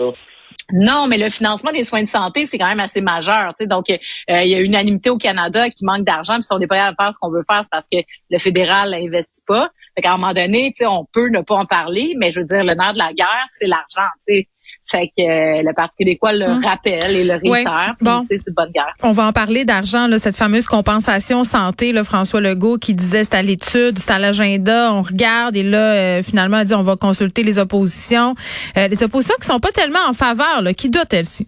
non, 0.72 1.06
mais 1.08 1.18
le 1.18 1.30
financement 1.30 1.72
des 1.72 1.84
soins 1.84 2.02
de 2.02 2.08
santé, 2.08 2.46
c'est 2.50 2.58
quand 2.58 2.68
même 2.68 2.80
assez 2.80 3.00
majeur. 3.00 3.54
tu 3.58 3.64
sais. 3.64 3.68
Donc, 3.68 3.90
euh, 3.90 3.96
il 4.28 4.48
y 4.48 4.54
a 4.54 4.58
une 4.60 4.66
unanimité 4.66 5.10
au 5.10 5.18
Canada 5.18 5.68
qui 5.68 5.84
manque 5.84 6.04
d'argent, 6.04 6.34
puis 6.34 6.44
si 6.44 6.52
on 6.52 6.58
n'est 6.58 6.66
pas 6.66 6.90
de 6.90 6.96
faire 6.98 7.12
ce 7.12 7.18
qu'on 7.18 7.30
veut 7.30 7.44
faire, 7.48 7.62
c'est 7.62 7.70
parce 7.70 7.88
que 7.92 7.98
le 8.30 8.38
fédéral 8.38 8.90
n'investit 8.90 9.42
pas. 9.46 9.70
Fait 9.96 10.02
qu'à 10.02 10.12
un 10.12 10.18
moment 10.18 10.34
donné, 10.34 10.72
tu 10.76 10.84
sais, 10.84 10.86
on 10.86 11.06
peut 11.10 11.28
ne 11.30 11.40
pas 11.40 11.54
en 11.54 11.64
parler, 11.66 12.14
mais 12.18 12.30
je 12.30 12.40
veux 12.40 12.46
dire, 12.46 12.62
le 12.64 12.74
nerf 12.74 12.92
de 12.92 12.98
la 12.98 13.12
guerre, 13.14 13.46
c'est 13.50 13.66
l'argent. 13.66 14.08
tu 14.28 14.34
sais. 14.34 14.48
Fait 14.88 15.08
que 15.08 15.22
euh, 15.22 15.62
le 15.64 15.72
Parti 15.74 15.96
québécois 15.98 16.32
le 16.32 16.44
Hum. 16.46 16.64
rappelle 16.64 17.16
et 17.16 17.24
le 17.24 17.34
réitère. 17.34 17.94
Bon. 18.00 18.24
c'est 18.28 18.36
de 18.36 18.54
bonne 18.54 18.70
guerre. 18.70 18.92
On 19.02 19.10
va 19.12 19.26
en 19.26 19.32
parler 19.32 19.64
d'argent, 19.64 20.06
là, 20.06 20.18
cette 20.20 20.36
fameuse 20.36 20.66
compensation 20.66 21.42
santé, 21.42 21.90
là, 21.92 22.04
François 22.04 22.40
Legault 22.40 22.78
qui 22.78 22.94
disait 22.94 23.24
c'est 23.24 23.34
à 23.34 23.42
l'étude, 23.42 23.98
c'est 23.98 24.10
à 24.12 24.18
l'agenda, 24.20 24.92
on 24.92 25.02
regarde 25.02 25.56
et 25.56 25.64
là, 25.64 25.78
euh, 25.94 26.22
finalement, 26.22 26.58
il 26.60 26.66
dit 26.66 26.74
on 26.74 26.82
va 26.84 26.94
consulter 26.96 27.42
les 27.42 27.58
oppositions. 27.58 28.34
Euh, 28.76 28.86
les 28.86 29.02
oppositions 29.02 29.34
qui 29.40 29.46
sont 29.46 29.58
pas 29.60 29.72
tellement 29.72 30.04
en 30.08 30.12
faveur, 30.12 30.62
là, 30.62 30.72
qui 30.74 30.88
dotent 30.88 31.12
elles-ci? 31.12 31.46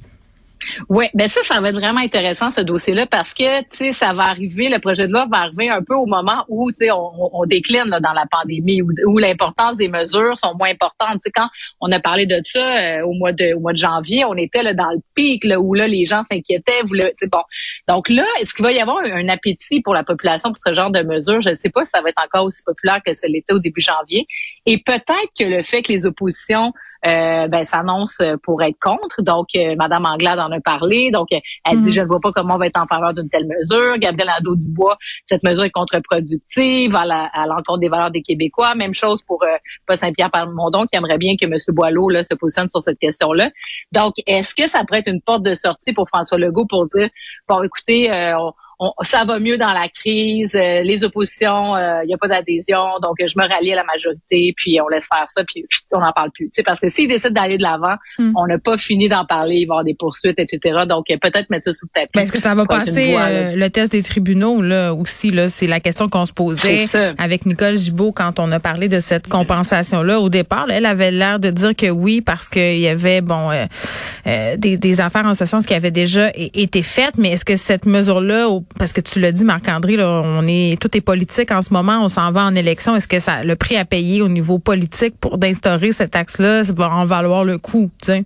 Oui, 0.88 1.06
ben 1.14 1.28
ça, 1.28 1.42
ça 1.42 1.60
va 1.60 1.70
être 1.70 1.76
vraiment 1.76 2.00
intéressant 2.00 2.50
ce 2.50 2.60
dossier-là 2.60 3.06
parce 3.06 3.34
que 3.34 3.62
tu 3.62 3.76
sais, 3.76 3.92
ça 3.92 4.12
va 4.12 4.24
arriver, 4.24 4.68
le 4.68 4.78
projet 4.78 5.06
de 5.06 5.12
loi 5.12 5.26
va 5.30 5.38
arriver 5.38 5.70
un 5.70 5.82
peu 5.82 5.94
au 5.94 6.06
moment 6.06 6.44
où 6.48 6.70
tu 6.70 6.86
sais, 6.86 6.90
on, 6.90 7.44
décline 7.46 7.84
là, 7.86 8.00
dans 8.00 8.12
la 8.12 8.24
pandémie, 8.30 8.82
où, 8.82 9.18
l'importance 9.18 9.76
des 9.76 9.88
mesures 9.88 10.38
sont 10.38 10.54
moins 10.56 10.70
importantes. 10.70 11.20
Tu 11.24 11.26
sais, 11.26 11.30
quand 11.34 11.48
on 11.80 11.90
a 11.92 12.00
parlé 12.00 12.26
de 12.26 12.40
ça 12.44 12.60
euh, 12.60 13.02
au 13.02 13.12
mois 13.12 13.32
de 13.32 13.54
au 13.54 13.60
mois 13.60 13.72
de 13.72 13.78
janvier, 13.78 14.24
on 14.24 14.34
était 14.34 14.62
là 14.62 14.74
dans 14.74 14.90
le 14.90 14.98
pic 15.14 15.44
là, 15.44 15.60
où 15.60 15.74
là 15.74 15.86
les 15.86 16.04
gens 16.04 16.22
s'inquiétaient. 16.30 16.82
Bon, 16.82 17.42
donc 17.86 18.08
là, 18.08 18.24
est-ce 18.40 18.54
qu'il 18.54 18.64
va 18.64 18.72
y 18.72 18.80
avoir 18.80 18.98
un, 18.98 19.28
appétit 19.28 19.80
pour 19.82 19.94
la 19.94 20.04
population 20.04 20.52
pour 20.52 20.62
ce 20.64 20.74
genre 20.74 20.90
de 20.90 21.02
mesures? 21.02 21.40
Je 21.40 21.50
ne 21.50 21.54
sais 21.54 21.70
pas 21.70 21.84
si 21.84 21.90
ça 21.90 22.00
va 22.00 22.10
être 22.10 22.22
encore 22.24 22.44
aussi 22.44 22.62
populaire 22.62 23.00
que 23.04 23.14
ce 23.14 23.26
l'était 23.26 23.54
au 23.54 23.58
début 23.58 23.80
janvier. 23.80 24.26
Et 24.66 24.78
peut-être 24.78 25.30
que 25.38 25.44
le 25.44 25.62
fait 25.62 25.82
que 25.82 25.92
les 25.92 26.06
oppositions 26.06 26.72
ben, 27.04 27.64
s'annonce 27.64 28.18
pour 28.42 28.62
être 28.62 28.78
contre. 28.80 29.22
Donc, 29.22 29.48
euh, 29.56 29.74
Madame 29.76 30.06
Anglade 30.06 30.38
en 30.38 30.50
a 30.50 30.60
parlé. 30.60 31.10
Donc, 31.10 31.28
euh, 31.32 31.38
elle 31.64 31.80
dit, 31.82 31.92
je 31.92 32.00
ne 32.00 32.06
vois 32.06 32.20
pas 32.20 32.32
comment 32.32 32.54
on 32.54 32.58
va 32.58 32.66
être 32.66 32.80
en 32.80 32.86
faveur 32.86 33.14
d'une 33.14 33.28
telle 33.28 33.46
mesure. 33.46 33.98
Gabriel 33.98 34.28
Nadeau-Dubois, 34.28 34.96
cette 35.26 35.42
mesure 35.42 35.64
est 35.64 35.70
contre-productive 35.70 36.94
à 36.94 37.46
l'encontre 37.46 37.78
des 37.78 37.88
valeurs 37.88 38.10
des 38.10 38.22
Québécois. 38.22 38.74
Même 38.74 38.94
chose 38.94 39.20
pour 39.26 39.42
euh, 39.44 39.56
Paul 39.86 39.96
Saint-Pierre 39.96 40.30
Plamondon, 40.30 40.86
qui 40.86 40.96
aimerait 40.96 41.18
bien 41.18 41.34
que 41.40 41.46
M. 41.46 41.58
Boileau 41.68 42.08
là, 42.08 42.22
se 42.22 42.34
positionne 42.34 42.68
sur 42.70 42.82
cette 42.82 42.98
question-là. 42.98 43.50
Donc, 43.92 44.14
est-ce 44.26 44.54
que 44.54 44.68
ça 44.68 44.84
pourrait 44.84 45.00
être 45.00 45.08
une 45.08 45.22
porte 45.22 45.42
de 45.42 45.54
sortie 45.54 45.92
pour 45.92 46.08
François 46.08 46.38
Legault 46.38 46.66
pour 46.66 46.86
dire, 46.88 47.08
bon, 47.48 47.62
écoutez, 47.62 48.12
euh, 48.12 48.38
on, 48.38 48.52
on, 48.78 48.92
ça 49.02 49.24
va 49.24 49.38
mieux 49.38 49.58
dans 49.58 49.72
la 49.72 49.88
crise, 49.88 50.54
euh, 50.54 50.82
les 50.82 51.04
oppositions, 51.04 51.76
il 51.76 52.06
n'y 52.06 52.14
a 52.14 52.18
pas 52.18 52.28
d'adhésion, 52.28 52.98
donc 53.02 53.16
je 53.18 53.34
me 53.36 53.46
rallie 53.48 53.72
à 53.72 53.76
la 53.76 53.84
majorité, 53.84 54.54
puis 54.56 54.80
on 54.80 54.88
laisse 54.88 55.08
faire 55.12 55.24
ça, 55.28 55.42
puis, 55.44 55.66
on 55.92 55.98
n'en 55.98 56.12
parle 56.12 56.30
plus. 56.32 56.50
sais 56.52 56.62
parce 56.62 56.80
que 56.80 56.88
s'ils 56.88 57.08
décident 57.08 57.32
d'aller 57.32 57.58
de 57.58 57.62
l'avant, 57.62 57.96
hmm. 58.18 58.32
on 58.36 58.46
n'a 58.46 58.58
pas 58.58 58.78
fini 58.78 59.08
d'en 59.08 59.24
parler, 59.24 59.56
il 59.56 59.66
va 59.66 59.74
y 59.74 59.76
avoir 59.76 59.84
des 59.84 59.94
poursuites, 59.94 60.38
etc. 60.38 60.84
Donc 60.88 61.06
peut-être 61.08 61.50
mettre 61.50 61.64
ça 61.64 61.72
sous 61.72 61.86
le 61.86 62.00
tapis. 62.00 62.10
Mais 62.14 62.22
est-ce 62.22 62.32
que 62.32 62.40
ça 62.40 62.54
va 62.54 62.66
passer 62.66 63.16
le 63.54 63.68
test 63.68 63.92
des 63.92 64.02
tribunaux 64.02 64.62
là 64.62 64.94
aussi 64.94 65.30
là, 65.30 65.48
c'est 65.48 65.66
la 65.66 65.80
question 65.80 66.08
qu'on 66.08 66.26
se 66.26 66.32
posait 66.32 66.86
avec 67.18 67.46
Nicole 67.46 67.76
Gibault 67.76 68.12
quand 68.12 68.38
on 68.38 68.50
a 68.52 68.60
parlé 68.60 68.88
de 68.88 69.00
cette 69.00 69.28
compensation 69.28 70.02
là 70.02 70.20
au 70.20 70.28
départ. 70.28 70.66
elle 70.70 70.86
avait 70.86 71.10
l'air 71.10 71.38
de 71.38 71.50
dire 71.50 71.74
que 71.74 71.90
oui 71.90 72.20
parce 72.20 72.48
qu'il 72.48 72.78
y 72.78 72.88
avait 72.88 73.20
bon 73.20 73.50
des, 74.24 74.76
des 74.76 75.00
affaires 75.00 75.26
en 75.26 75.34
ce 75.34 75.46
sens 75.46 75.66
qui 75.66 75.74
avaient 75.74 75.90
déjà 75.90 76.30
été 76.34 76.82
faites, 76.82 77.16
mais 77.16 77.30
est-ce 77.32 77.44
que 77.44 77.56
cette 77.56 77.86
mesure-là, 77.86 78.48
parce 78.78 78.92
que 78.92 79.00
tu 79.00 79.20
l'as 79.20 79.32
dit, 79.32 79.44
Marc-André, 79.44 79.96
on 80.00 80.46
est 80.46 80.80
tout 80.80 80.96
est 80.96 81.00
politique 81.00 81.50
en 81.50 81.62
ce 81.62 81.72
moment, 81.72 82.00
on 82.02 82.08
s'en 82.08 82.30
va 82.32 82.44
en 82.44 82.54
élection. 82.54 82.96
Est-ce 82.96 83.08
que 83.08 83.18
ça 83.18 83.44
le 83.44 83.56
prix 83.56 83.76
à 83.76 83.84
payer 83.84 84.22
au 84.22 84.28
niveau 84.28 84.58
politique 84.58 85.14
pour 85.20 85.38
d'instaurer 85.38 85.92
cette 85.92 86.10
taxe-là, 86.12 86.64
ça 86.64 86.72
va 86.76 86.90
en 86.90 87.04
valoir 87.04 87.44
le 87.44 87.58
coup, 87.58 87.90
tu 88.02 88.12
sais? 88.12 88.24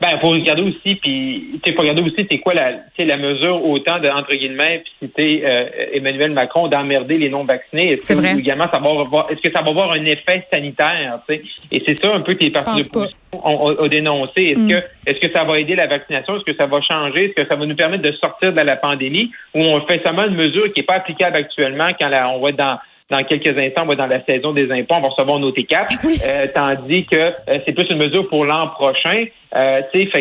Ben, 0.00 0.18
faut 0.18 0.30
regarder 0.30 0.62
aussi, 0.62 0.94
puis 0.94 1.60
tu 1.62 1.74
faut 1.74 1.82
regarder 1.82 2.00
aussi 2.00 2.26
c'est 2.30 2.38
quoi 2.38 2.54
la, 2.54 2.72
la 2.98 3.16
mesure 3.18 3.62
autant 3.62 3.98
de 3.98 4.08
entre 4.08 4.34
guillemets, 4.34 4.82
puis 4.82 5.08
citer 5.08 5.42
euh, 5.44 5.66
Emmanuel 5.92 6.30
Macron 6.32 6.68
d'emmerder 6.68 7.18
les 7.18 7.28
non 7.28 7.44
vaccinés. 7.44 7.92
Est-ce 7.92 8.14
que 8.14 8.38
également 8.38 8.64
ça 8.72 8.78
va 8.78 9.26
est-ce 9.28 9.42
que 9.42 9.52
ça 9.54 9.60
va 9.62 9.68
avoir 9.68 9.92
un 9.92 10.04
effet 10.06 10.46
sanitaire, 10.50 11.20
tu 11.28 11.36
sais? 11.36 11.42
Et 11.70 11.82
c'est 11.86 12.02
ça 12.02 12.14
un 12.14 12.20
peu 12.20 12.32
que 12.32 12.44
les 12.44 12.50
partis 12.50 12.88
ont, 13.32 13.86
dénoncé. 13.88 14.42
Est-ce 14.42 14.60
mm. 14.60 14.68
que 14.68 14.82
est-ce 15.06 15.20
que 15.20 15.32
ça 15.34 15.44
va 15.44 15.60
aider 15.60 15.76
la 15.76 15.86
vaccination? 15.86 16.36
Est-ce 16.36 16.44
que 16.44 16.56
ça 16.56 16.64
va 16.64 16.80
changer? 16.80 17.26
Est-ce 17.26 17.42
que 17.42 17.46
ça 17.46 17.56
va 17.56 17.66
nous 17.66 17.76
permettre 17.76 18.02
de 18.02 18.12
sortir 18.12 18.54
de 18.54 18.60
la 18.60 18.76
pandémie? 18.76 19.30
Ou 19.54 19.60
on 19.60 19.86
fait 19.86 20.02
seulement 20.02 20.26
une 20.26 20.36
mesure 20.36 20.72
qui 20.72 20.80
est 20.80 20.84
pas 20.84 20.94
applicable 20.94 21.36
actuellement 21.36 21.90
quand 22.00 22.08
la, 22.08 22.30
on 22.30 22.40
va 22.40 22.48
être 22.48 22.56
dans 22.56 22.78
dans 23.10 23.22
quelques 23.24 23.58
instants, 23.58 23.82
on 23.82 23.86
va 23.86 23.96
dans 23.96 24.06
la 24.06 24.24
saison 24.24 24.52
des 24.52 24.70
impôts, 24.70 24.94
on 24.94 25.00
va 25.00 25.08
recevoir 25.08 25.38
nos 25.38 25.50
T4, 25.50 26.20
euh, 26.24 26.46
tandis 26.54 27.04
que 27.06 27.16
euh, 27.16 27.58
c'est 27.66 27.72
plus 27.72 27.86
une 27.90 27.98
mesure 27.98 28.28
pour 28.28 28.44
l'an 28.44 28.68
prochain. 28.68 29.24
Euh, 29.56 29.80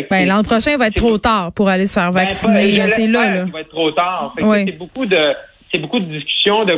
ben, 0.09 0.27
l'an 0.27 0.41
prochain 0.41 0.75
va 0.77 0.87
être 0.87 0.95
trop 0.95 1.19
tard 1.19 1.51
pour 1.53 1.69
aller 1.69 1.85
se 1.85 1.99
faire 1.99 2.11
ben, 2.11 2.21
vacciner. 2.21 2.89
c'est 2.89 3.05
là, 3.05 3.35
là. 3.35 3.45
va 3.45 3.61
être 3.61 3.69
trop 3.69 3.91
tard. 3.91 4.33
C'est 4.37 4.77
beaucoup 4.77 5.05
de 5.05 5.33
c'est 5.71 5.81
beaucoup 5.81 5.99
de 5.99 6.05
discussions 6.05 6.65
de 6.65 6.73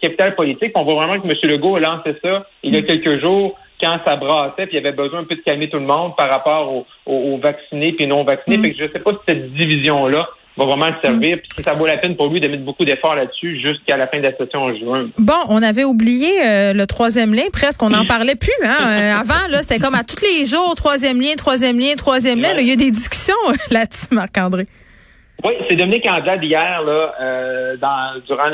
capital 0.00 0.36
politique. 0.36 0.70
On 0.76 0.84
voit 0.84 0.94
vraiment 0.94 1.20
que 1.20 1.26
M. 1.26 1.34
Legault 1.42 1.76
a 1.76 1.80
lancé 1.80 2.14
ça 2.22 2.46
il 2.62 2.74
y 2.74 2.76
a 2.76 2.82
quelques 2.82 3.20
jours 3.20 3.58
quand 3.80 3.98
ça 4.06 4.14
brassait, 4.14 4.66
puis 4.66 4.76
il 4.76 4.82
y 4.82 4.86
avait 4.86 4.96
besoin 4.96 5.20
un 5.20 5.24
peu 5.24 5.34
de 5.34 5.40
calmer 5.40 5.68
tout 5.68 5.78
le 5.78 5.84
monde 5.84 6.14
par 6.16 6.30
rapport 6.30 6.86
aux, 7.06 7.38
vaccinés 7.38 7.92
puis 7.92 8.06
non 8.06 8.22
vaccinés. 8.22 8.56
Mm. 8.56 8.62
Fait 8.62 8.70
que 8.72 8.86
je 8.86 8.92
sais 8.92 8.98
pas 9.00 9.10
si 9.12 9.18
cette 9.28 9.52
division-là 9.52 10.28
va 10.56 10.64
vraiment 10.64 10.88
le 10.88 10.94
servir. 11.02 11.38
Puis 11.38 11.62
ça 11.62 11.74
vaut 11.74 11.86
la 11.86 11.98
peine 11.98 12.16
pour 12.16 12.28
lui 12.28 12.40
de 12.40 12.48
mettre 12.48 12.64
beaucoup 12.64 12.84
d'efforts 12.84 13.14
là-dessus 13.14 13.60
jusqu'à 13.60 13.96
la 13.96 14.06
fin 14.06 14.18
de 14.18 14.22
la 14.22 14.36
session 14.36 14.62
en 14.62 14.74
juin. 14.74 15.08
Bon, 15.18 15.34
on 15.48 15.62
avait 15.62 15.84
oublié 15.84 16.40
euh, 16.44 16.72
le 16.72 16.86
troisième 16.86 17.34
lien 17.34 17.44
presque. 17.52 17.82
On 17.82 17.90
n'en 17.90 18.06
parlait 18.06 18.36
plus. 18.36 18.52
Hein? 18.64 18.76
Euh, 18.80 19.20
avant, 19.20 19.48
là, 19.50 19.62
c'était 19.62 19.78
comme 19.78 19.94
à 19.94 20.04
tous 20.04 20.22
les 20.22 20.46
jours, 20.46 20.74
troisième 20.74 21.20
lien, 21.20 21.34
troisième 21.36 21.78
lien, 21.78 21.94
troisième 21.96 22.40
lien. 22.40 22.54
il 22.58 22.68
y 22.68 22.72
a 22.72 22.76
des 22.76 22.90
discussions 22.90 23.34
euh, 23.48 23.54
là-dessus, 23.70 24.14
Marc-André. 24.14 24.66
Oui, 25.44 25.52
c'est 25.68 25.76
Dominique 25.76 26.06
Anglade 26.08 26.42
hier, 26.42 26.82
là, 26.82 27.76
dans, 27.80 28.20
durant 28.26 28.50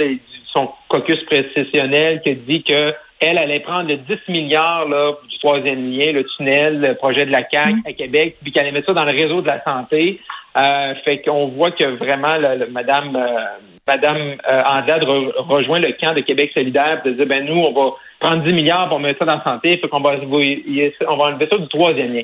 son 0.52 0.68
caucus 0.88 1.22
précessionnel, 1.26 2.20
qui 2.22 2.30
a 2.30 2.34
dit 2.34 2.62
que 2.64 2.92
elle 3.22 3.38
allait 3.38 3.60
prendre 3.60 3.88
le 3.88 3.98
10 3.98 4.18
milliards 4.28 4.88
là, 4.88 5.12
du 5.30 5.38
troisième 5.38 5.92
lien, 5.92 6.10
le 6.10 6.24
tunnel, 6.36 6.80
le 6.80 6.94
projet 6.96 7.24
de 7.24 7.30
la 7.30 7.48
CAQ 7.48 7.74
mm. 7.74 7.82
à 7.86 7.92
Québec, 7.92 8.36
puis 8.42 8.50
qu'elle 8.50 8.64
allait 8.64 8.72
mettre 8.72 8.86
ça 8.86 8.94
dans 8.94 9.04
le 9.04 9.12
réseau 9.12 9.40
de 9.42 9.46
la 9.46 9.62
santé. 9.62 10.20
Euh, 10.56 10.94
fait 11.04 11.22
qu'on 11.22 11.46
voit 11.46 11.70
que 11.70 11.84
vraiment 11.84 12.36
le, 12.36 12.66
Madame 12.66 13.16
euh, 13.16 13.44
Madame 13.86 14.36
euh, 14.50 15.32
rejoint 15.38 15.80
le 15.80 15.92
camp 15.98 16.14
de 16.14 16.20
Québec 16.20 16.52
solidaire 16.54 17.02
de 17.04 17.12
dire 17.12 17.26
ben 17.26 17.46
nous 17.46 17.54
on 17.54 17.72
va 17.72 17.94
prendre 18.20 18.42
10 18.42 18.52
milliards 18.52 18.88
pour 18.88 19.00
mettre 19.00 19.20
ça 19.20 19.24
dans 19.24 19.38
la 19.38 19.44
santé, 19.44 19.78
fait 19.78 19.88
qu'on 19.88 20.00
va 20.00 20.16
on 20.20 21.16
va 21.16 21.24
enlever 21.24 21.48
ça 21.50 21.56
du 21.56 21.68
troisième. 21.68 22.22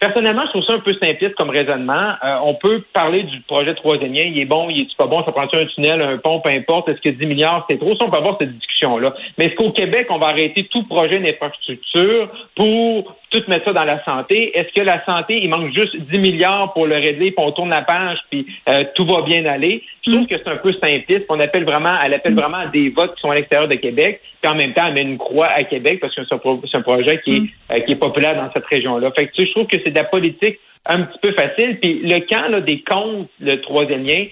Personnellement, 0.00 0.44
je 0.46 0.50
trouve 0.52 0.64
ça 0.64 0.72
un 0.72 0.78
peu 0.80 0.94
simpliste 0.94 1.34
comme 1.34 1.50
raisonnement. 1.50 2.14
Euh, 2.24 2.38
on 2.44 2.54
peut 2.54 2.82
parler 2.94 3.22
du 3.22 3.38
projet 3.42 3.74
troisième. 3.74 4.14
Il 4.14 4.38
est 4.38 4.46
bon, 4.46 4.70
il 4.70 4.80
est 4.80 4.96
pas 4.96 5.06
bon, 5.06 5.22
ça 5.26 5.30
prend 5.30 5.42
un 5.42 5.66
tunnel, 5.66 6.00
un 6.00 6.16
pont, 6.16 6.40
peu 6.40 6.48
importe. 6.48 6.88
Est-ce 6.88 7.02
que 7.02 7.10
10 7.10 7.26
milliards, 7.26 7.66
c'est 7.68 7.78
trop? 7.78 7.94
Ça, 7.96 8.06
on 8.06 8.10
peut 8.10 8.16
avoir 8.16 8.38
cette 8.40 8.50
discussion-là. 8.50 9.12
Mais 9.36 9.46
est-ce 9.46 9.56
qu'au 9.56 9.72
Québec, 9.72 10.06
on 10.08 10.16
va 10.16 10.28
arrêter 10.28 10.66
tout 10.70 10.84
projet 10.84 11.18
d'infrastructure 11.18 12.30
pour 12.56 13.14
tout 13.30 13.42
mettre 13.48 13.64
ça 13.64 13.72
dans 13.72 13.84
la 13.84 14.04
santé? 14.04 14.56
Est-ce 14.58 14.72
que 14.74 14.84
la 14.84 15.04
santé, 15.04 15.38
il 15.42 15.48
manque 15.48 15.72
juste 15.72 15.96
10 15.96 16.18
milliards 16.18 16.72
pour 16.72 16.86
le 16.86 16.96
régler, 16.96 17.30
puis 17.30 17.34
on 17.38 17.52
tourne 17.52 17.70
la 17.70 17.82
page, 17.82 18.18
puis 18.30 18.46
euh, 18.68 18.84
tout 18.94 19.06
va 19.06 19.22
bien 19.22 19.44
aller? 19.46 19.82
Je 20.04 20.12
trouve 20.12 20.24
mm. 20.24 20.26
que 20.26 20.38
c'est 20.38 20.48
un 20.48 20.56
peu 20.56 20.72
simpliste. 20.72 21.24
On 21.28 21.40
appelle 21.40 21.64
vraiment, 21.64 21.96
elle 22.04 22.14
appelle 22.14 22.34
vraiment 22.34 22.58
à 22.58 22.66
des 22.66 22.90
votes 22.90 23.14
qui 23.14 23.20
sont 23.20 23.30
à 23.30 23.36
l'extérieur 23.36 23.68
de 23.68 23.76
Québec, 23.76 24.20
puis 24.42 24.50
en 24.50 24.54
même 24.54 24.72
temps, 24.72 24.84
elle 24.86 24.94
met 24.94 25.02
une 25.02 25.18
croix 25.18 25.48
à 25.48 25.62
Québec 25.62 26.00
parce 26.00 26.14
que 26.14 26.22
c'est 26.24 26.34
un, 26.34 26.82
projet 26.82 27.20
qui 27.22 27.36
est, 27.36 27.40
mm. 27.40 27.48
euh, 27.72 27.80
qui 27.80 27.92
est 27.92 28.00
populaire 28.00 28.36
dans 28.36 28.52
cette 28.52 28.66
région-là. 28.66 29.10
Fait 29.12 29.26
que 29.26 29.32
tu 29.32 29.42
sais, 29.42 29.48
je 29.48 29.52
trouve 29.52 29.66
que 29.66 29.76
c'est 29.82 29.90
de 29.90 29.98
la 29.98 30.04
politique 30.04 30.58
un 30.86 31.02
petit 31.02 31.18
peu 31.22 31.32
facile. 31.34 31.78
Puis 31.80 32.00
le 32.02 32.20
camp 32.28 32.48
là, 32.48 32.60
des 32.60 32.82
comptes, 32.82 33.28
le 33.38 33.60
troisième 33.60 34.02
lien, 34.02 34.22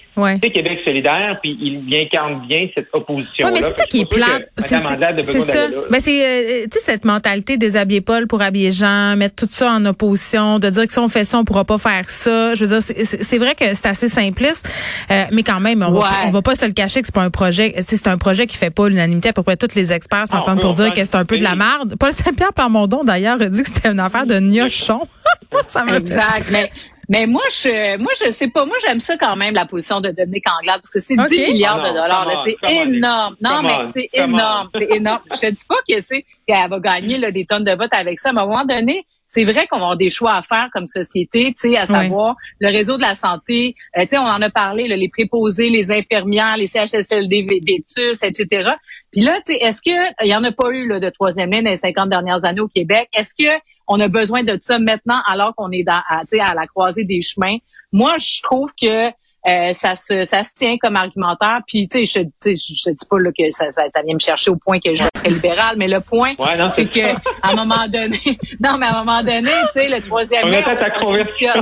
c'est 0.41 0.49
Québec 0.49 0.79
solidaire, 0.83 1.37
puis 1.41 1.57
il 1.61 1.95
incarne 1.95 2.45
bien 2.47 2.67
cette 2.73 2.87
opposition-là. 2.91 3.51
mais 3.53 3.61
c'est 3.61 3.81
ça 3.81 3.85
qui 3.85 4.01
est 4.01 4.09
plat. 4.09 4.39
C'est 4.57 4.77
ça. 4.77 5.67
Mais 5.91 5.99
c'est 5.99 6.25
euh, 6.25 6.63
tu 6.63 6.79
sais 6.79 6.91
cette 6.91 7.05
mentalité 7.05 7.57
des 7.57 7.77
habillés 7.77 8.01
Paul 8.01 8.27
pour 8.27 8.41
habiller 8.41 8.71
Jean, 8.71 9.15
mettre 9.15 9.35
tout 9.35 9.51
ça 9.51 9.71
en 9.73 9.85
opposition, 9.85 10.59
de 10.59 10.69
dire 10.69 10.87
que 10.87 10.91
si 10.91 10.99
on 10.99 11.07
fait 11.07 11.23
ça, 11.23 11.37
on 11.37 11.45
pourra 11.45 11.65
pas 11.65 11.77
faire 11.77 12.09
ça. 12.09 12.53
Je 12.55 12.65
veux 12.65 12.79
dire, 12.79 12.81
c'est 12.81 13.37
vrai 13.37 13.53
que 13.53 13.65
c'est 13.65 13.85
assez 13.85 14.07
simpliste, 14.07 14.67
euh, 15.11 15.25
mais 15.31 15.43
quand 15.43 15.59
même, 15.59 15.83
on, 15.83 15.91
va, 15.91 16.09
va 16.29 16.41
pas 16.41 16.55
se 16.55 16.65
le 16.65 16.73
cacher 16.73 17.01
que 17.01 17.05
c'est 17.05 17.15
pas 17.15 17.23
un 17.23 17.29
projet. 17.29 17.75
C'est 17.85 18.07
un 18.07 18.17
projet 18.17 18.47
qui 18.47 18.57
fait 18.57 18.71
pas 18.71 18.89
l'unanimité. 18.89 19.29
À 19.29 19.33
peu 19.33 19.43
près 19.43 19.57
tous 19.57 19.75
les 19.75 19.93
experts 19.93 20.23
ah, 20.23 20.25
s'entendent 20.25 20.61
pour 20.61 20.73
dire 20.73 20.93
que 20.93 21.03
c'est 21.03 21.15
un 21.15 21.25
peu 21.25 21.37
de 21.37 21.43
la 21.43 21.55
merde. 21.55 21.95
Paul 21.99 22.11
Saint-Pierre 22.11 22.53
Parmondon 22.53 23.03
d'ailleurs 23.03 23.39
a 23.39 23.45
dit 23.45 23.61
que 23.61 23.67
c'était 23.67 23.89
une 23.89 23.99
affaire 23.99 24.25
de 24.25 24.39
gnochon. 24.39 25.01
ça 25.67 25.85
me 25.85 25.99
exact. 26.39 26.71
Mais, 26.73 26.89
mais 27.09 27.25
moi, 27.25 27.41
je, 27.49 27.97
moi, 27.97 28.11
je 28.23 28.31
sais 28.31 28.49
pas. 28.49 28.65
Moi, 28.65 28.77
j'aime 28.85 28.99
ça 28.99 29.17
quand 29.17 29.35
même, 29.35 29.55
la 29.55 29.65
position 29.65 29.99
de 29.99 30.11
Dominique 30.11 30.45
Anglade, 30.59 30.81
parce 30.81 30.91
que 30.91 30.99
c'est 30.99 31.15
10 31.15 31.51
milliards 31.51 31.81
de 31.81 31.89
dollars. 31.89 32.45
C'est 32.45 32.71
énorme. 32.71 33.35
Non, 33.41 33.63
mais 33.63 33.85
c'est 33.85 34.09
énorme. 34.13 34.69
C'est 34.75 34.91
énorme. 34.91 35.21
Je 35.31 35.39
te 35.39 35.51
dis 35.51 35.63
pas 35.67 35.77
que 35.87 35.99
c'est 36.01 36.23
qu'elle 36.47 36.69
va 36.69 36.79
gagner 36.79 37.17
là, 37.17 37.31
des 37.31 37.45
tonnes 37.45 37.63
de 37.63 37.75
votes 37.75 37.93
avec 37.93 38.19
ça, 38.19 38.31
mais 38.31 38.41
à 38.41 38.43
un 38.43 38.47
moment 38.47 38.65
donné, 38.65 39.05
c'est 39.29 39.43
vrai 39.43 39.67
qu'on 39.67 39.77
va 39.77 39.83
avoir 39.83 39.97
des 39.97 40.09
choix 40.09 40.33
à 40.33 40.41
faire 40.41 40.69
comme 40.73 40.87
société, 40.87 41.53
tu 41.53 41.71
sais, 41.71 41.77
à 41.77 41.85
savoir 41.85 42.35
le 42.59 42.69
réseau 42.69 42.97
de 42.97 43.03
la 43.03 43.13
santé. 43.13 43.75
Euh, 43.95 44.01
tu 44.01 44.09
sais, 44.09 44.17
on 44.17 44.23
en 44.23 44.41
a 44.41 44.49
parlé, 44.49 44.87
les 44.87 45.09
préposés, 45.09 45.69
les 45.69 45.91
infirmières, 45.91 46.57
les 46.57 46.67
CHSLD, 46.67 47.43
VTUS, 47.43 48.23
etc. 48.23 48.71
Puis 49.11 49.21
là, 49.21 49.39
tu 49.45 49.53
sais, 49.53 49.59
est-ce 49.59 49.81
que 49.81 50.25
il 50.25 50.31
y 50.31 50.35
en 50.35 50.43
a 50.43 50.51
pas 50.51 50.69
eu 50.69 50.87
là, 50.87 50.99
de 50.99 51.09
troisième 51.11 51.51
ligne 51.51 51.63
dans 51.63 51.71
les 51.71 51.77
50 51.77 52.09
dernières 52.09 52.43
années 52.43 52.59
au 52.59 52.67
Québec? 52.67 53.07
Est-ce 53.13 53.35
que 53.35 53.51
on 53.89 53.99
a 53.99 54.07
besoin 54.07 54.43
de 54.43 54.57
ça 54.61 54.79
maintenant 54.79 55.19
alors 55.27 55.53
qu'on 55.55 55.71
est 55.71 55.83
dans, 55.83 56.01
à, 56.09 56.21
à 56.21 56.53
la 56.53 56.67
croisée 56.67 57.03
des 57.03 57.21
chemins. 57.21 57.57
Moi, 57.91 58.15
je 58.17 58.41
trouve 58.41 58.71
que 58.79 59.11
euh, 59.47 59.73
ça 59.73 59.95
se 59.95 60.25
ça 60.25 60.43
se 60.43 60.49
tient 60.53 60.77
comme 60.77 60.95
argumentaire. 60.95 61.61
Puis 61.65 61.87
tu 61.87 62.05
sais, 62.05 62.29
je, 62.43 62.51
je, 62.51 62.91
dis 62.91 63.05
pas 63.09 63.17
là, 63.19 63.31
que 63.31 63.51
ça, 63.51 63.71
ça, 63.71 64.01
vient 64.03 64.13
me 64.13 64.19
chercher 64.19 64.51
au 64.51 64.57
point 64.57 64.79
que 64.79 64.93
je 64.93 65.01
suis 65.01 65.11
très 65.13 65.29
libéral, 65.29 65.75
mais 65.77 65.87
le 65.87 66.01
point, 66.01 66.33
c'est 66.75 66.89
que 66.89 67.15
à 67.41 67.51
un 67.51 67.55
moment 67.55 67.87
donné, 67.87 68.19
non, 68.59 68.77
mais 68.77 68.85
à 68.85 68.97
un 68.97 69.03
moment 69.03 69.23
donné, 69.23 69.51
tu 69.73 69.79
sais, 69.79 69.89
le 69.89 70.01
troisième. 70.01 70.47
On 70.47 70.51
est 70.51 70.63
ta 70.63 70.89
conversion. 70.91 71.53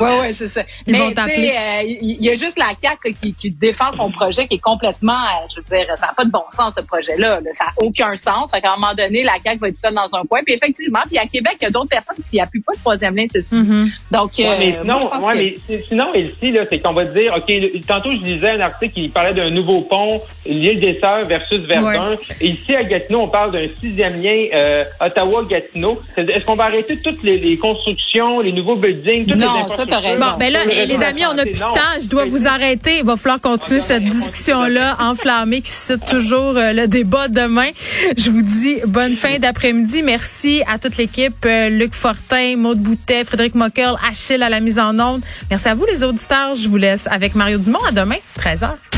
Oui, 0.00 0.10
oui, 0.20 0.34
c'est 0.34 0.48
ça. 0.48 0.62
mais 0.86 1.00
euh, 1.00 1.82
il 2.00 2.22
y, 2.22 2.30
a 2.30 2.34
juste 2.34 2.58
la 2.58 2.72
CAQ 2.80 3.14
qui, 3.14 3.34
qui, 3.34 3.50
défend 3.50 3.92
son 3.92 4.10
projet 4.10 4.46
qui 4.46 4.56
est 4.56 4.60
complètement, 4.60 5.12
euh, 5.12 5.46
je 5.50 5.60
veux 5.60 5.78
dire, 5.78 5.86
ça 5.96 6.06
n'a 6.06 6.12
pas 6.12 6.24
de 6.24 6.30
bon 6.30 6.44
sens, 6.50 6.72
ce 6.76 6.82
projet-là. 6.84 7.40
Ça 7.52 7.64
n'a 7.64 7.72
aucun 7.78 8.16
sens. 8.16 8.50
Fait 8.50 8.60
qu'à 8.60 8.72
un 8.72 8.76
moment 8.76 8.94
donné, 8.94 9.22
la 9.22 9.34
CAQ 9.42 9.58
va 9.58 9.68
être 9.68 9.78
seule 9.82 9.94
dans 9.94 10.08
un 10.12 10.24
coin. 10.24 10.40
Puis 10.44 10.54
effectivement, 10.54 11.00
puis 11.08 11.18
à 11.18 11.26
Québec, 11.26 11.56
il 11.60 11.64
y 11.64 11.66
a 11.66 11.70
d'autres 11.70 11.88
personnes 11.88 12.16
qui 12.28 12.36
n'appuient 12.36 12.60
pas 12.60 12.72
le 12.72 12.80
troisième 12.80 13.16
lien, 13.16 13.26
c'est 13.30 13.50
mm 13.50 13.88
Donc, 14.10 14.32
ouais, 14.38 14.58
mais 14.58 14.78
sinon, 14.80 15.20
moi, 15.20 15.34
mais 15.34 15.54
sinon, 15.86 16.12
ici, 16.14 16.50
là, 16.50 16.64
c'est 16.68 16.78
qu'on 16.80 16.92
va 16.92 17.04
dire, 17.04 17.34
OK, 17.36 17.52
tantôt, 17.86 18.10
je 18.10 18.18
lisais 18.18 18.50
un 18.50 18.60
article 18.60 18.94
qui 18.94 19.08
parlait 19.08 19.34
d'un 19.34 19.50
nouveau 19.50 19.80
pont, 19.82 20.20
l'île 20.46 20.80
des 20.80 20.94
Sœurs 20.94 21.26
versus 21.26 21.60
Verdun. 21.60 22.16
Et 22.40 22.48
ici, 22.48 22.74
à 22.74 22.84
Gatineau, 22.84 23.20
on 23.22 23.28
parle 23.28 23.52
d'un 23.52 23.66
sixième 23.80 24.20
lien 24.22 24.46
euh, 24.54 24.84
Ottawa-Gatineau. 25.00 26.00
Est-ce 26.16 26.44
qu'on 26.44 26.56
va 26.56 26.64
arrêter 26.64 26.98
toutes 26.98 27.22
les, 27.22 27.38
les, 27.38 27.56
constructions, 27.56 28.40
les 28.40 28.52
nouveaux 28.52 28.76
buildings, 28.76 29.26
toutes 29.26 29.36
les 29.36 29.46
Bon, 29.86 30.36
ben 30.38 30.52
là, 30.52 30.64
les 30.64 31.02
amis, 31.02 31.22
on 31.26 31.38
a 31.38 31.42
plus 31.42 31.52
de 31.52 31.58
temps. 31.58 32.00
Je 32.00 32.08
dois 32.08 32.24
vous 32.24 32.46
arrêter. 32.46 32.98
Il 32.98 33.04
va 33.04 33.16
falloir 33.16 33.40
continuer 33.40 33.80
cette 33.80 34.04
discussion-là 34.04 34.96
enflammée 35.00 35.60
qui 35.60 35.70
suscite 35.70 36.04
toujours 36.06 36.56
euh, 36.56 36.72
le 36.72 36.86
débat 36.86 37.28
demain. 37.28 37.68
Je 38.16 38.30
vous 38.30 38.42
dis 38.42 38.80
bonne 38.86 39.14
fin 39.14 39.38
d'après-midi. 39.38 40.02
Merci 40.02 40.62
à 40.66 40.78
toute 40.78 40.96
l'équipe. 40.96 41.44
Euh, 41.44 41.68
Luc 41.68 41.94
Fortin, 41.94 42.56
Maude 42.56 42.80
Boutet, 42.80 43.24
Frédéric 43.24 43.54
Mockel, 43.54 43.94
Achille 44.08 44.42
à 44.42 44.48
la 44.48 44.60
mise 44.60 44.78
en 44.78 44.98
onde. 44.98 45.22
Merci 45.50 45.68
à 45.68 45.74
vous, 45.74 45.86
les 45.86 46.04
auditeurs. 46.04 46.54
Je 46.54 46.68
vous 46.68 46.76
laisse 46.76 47.06
avec 47.06 47.34
Mario 47.34 47.58
Dumont. 47.58 47.84
À 47.88 47.92
demain, 47.92 48.16
13h. 48.38 48.93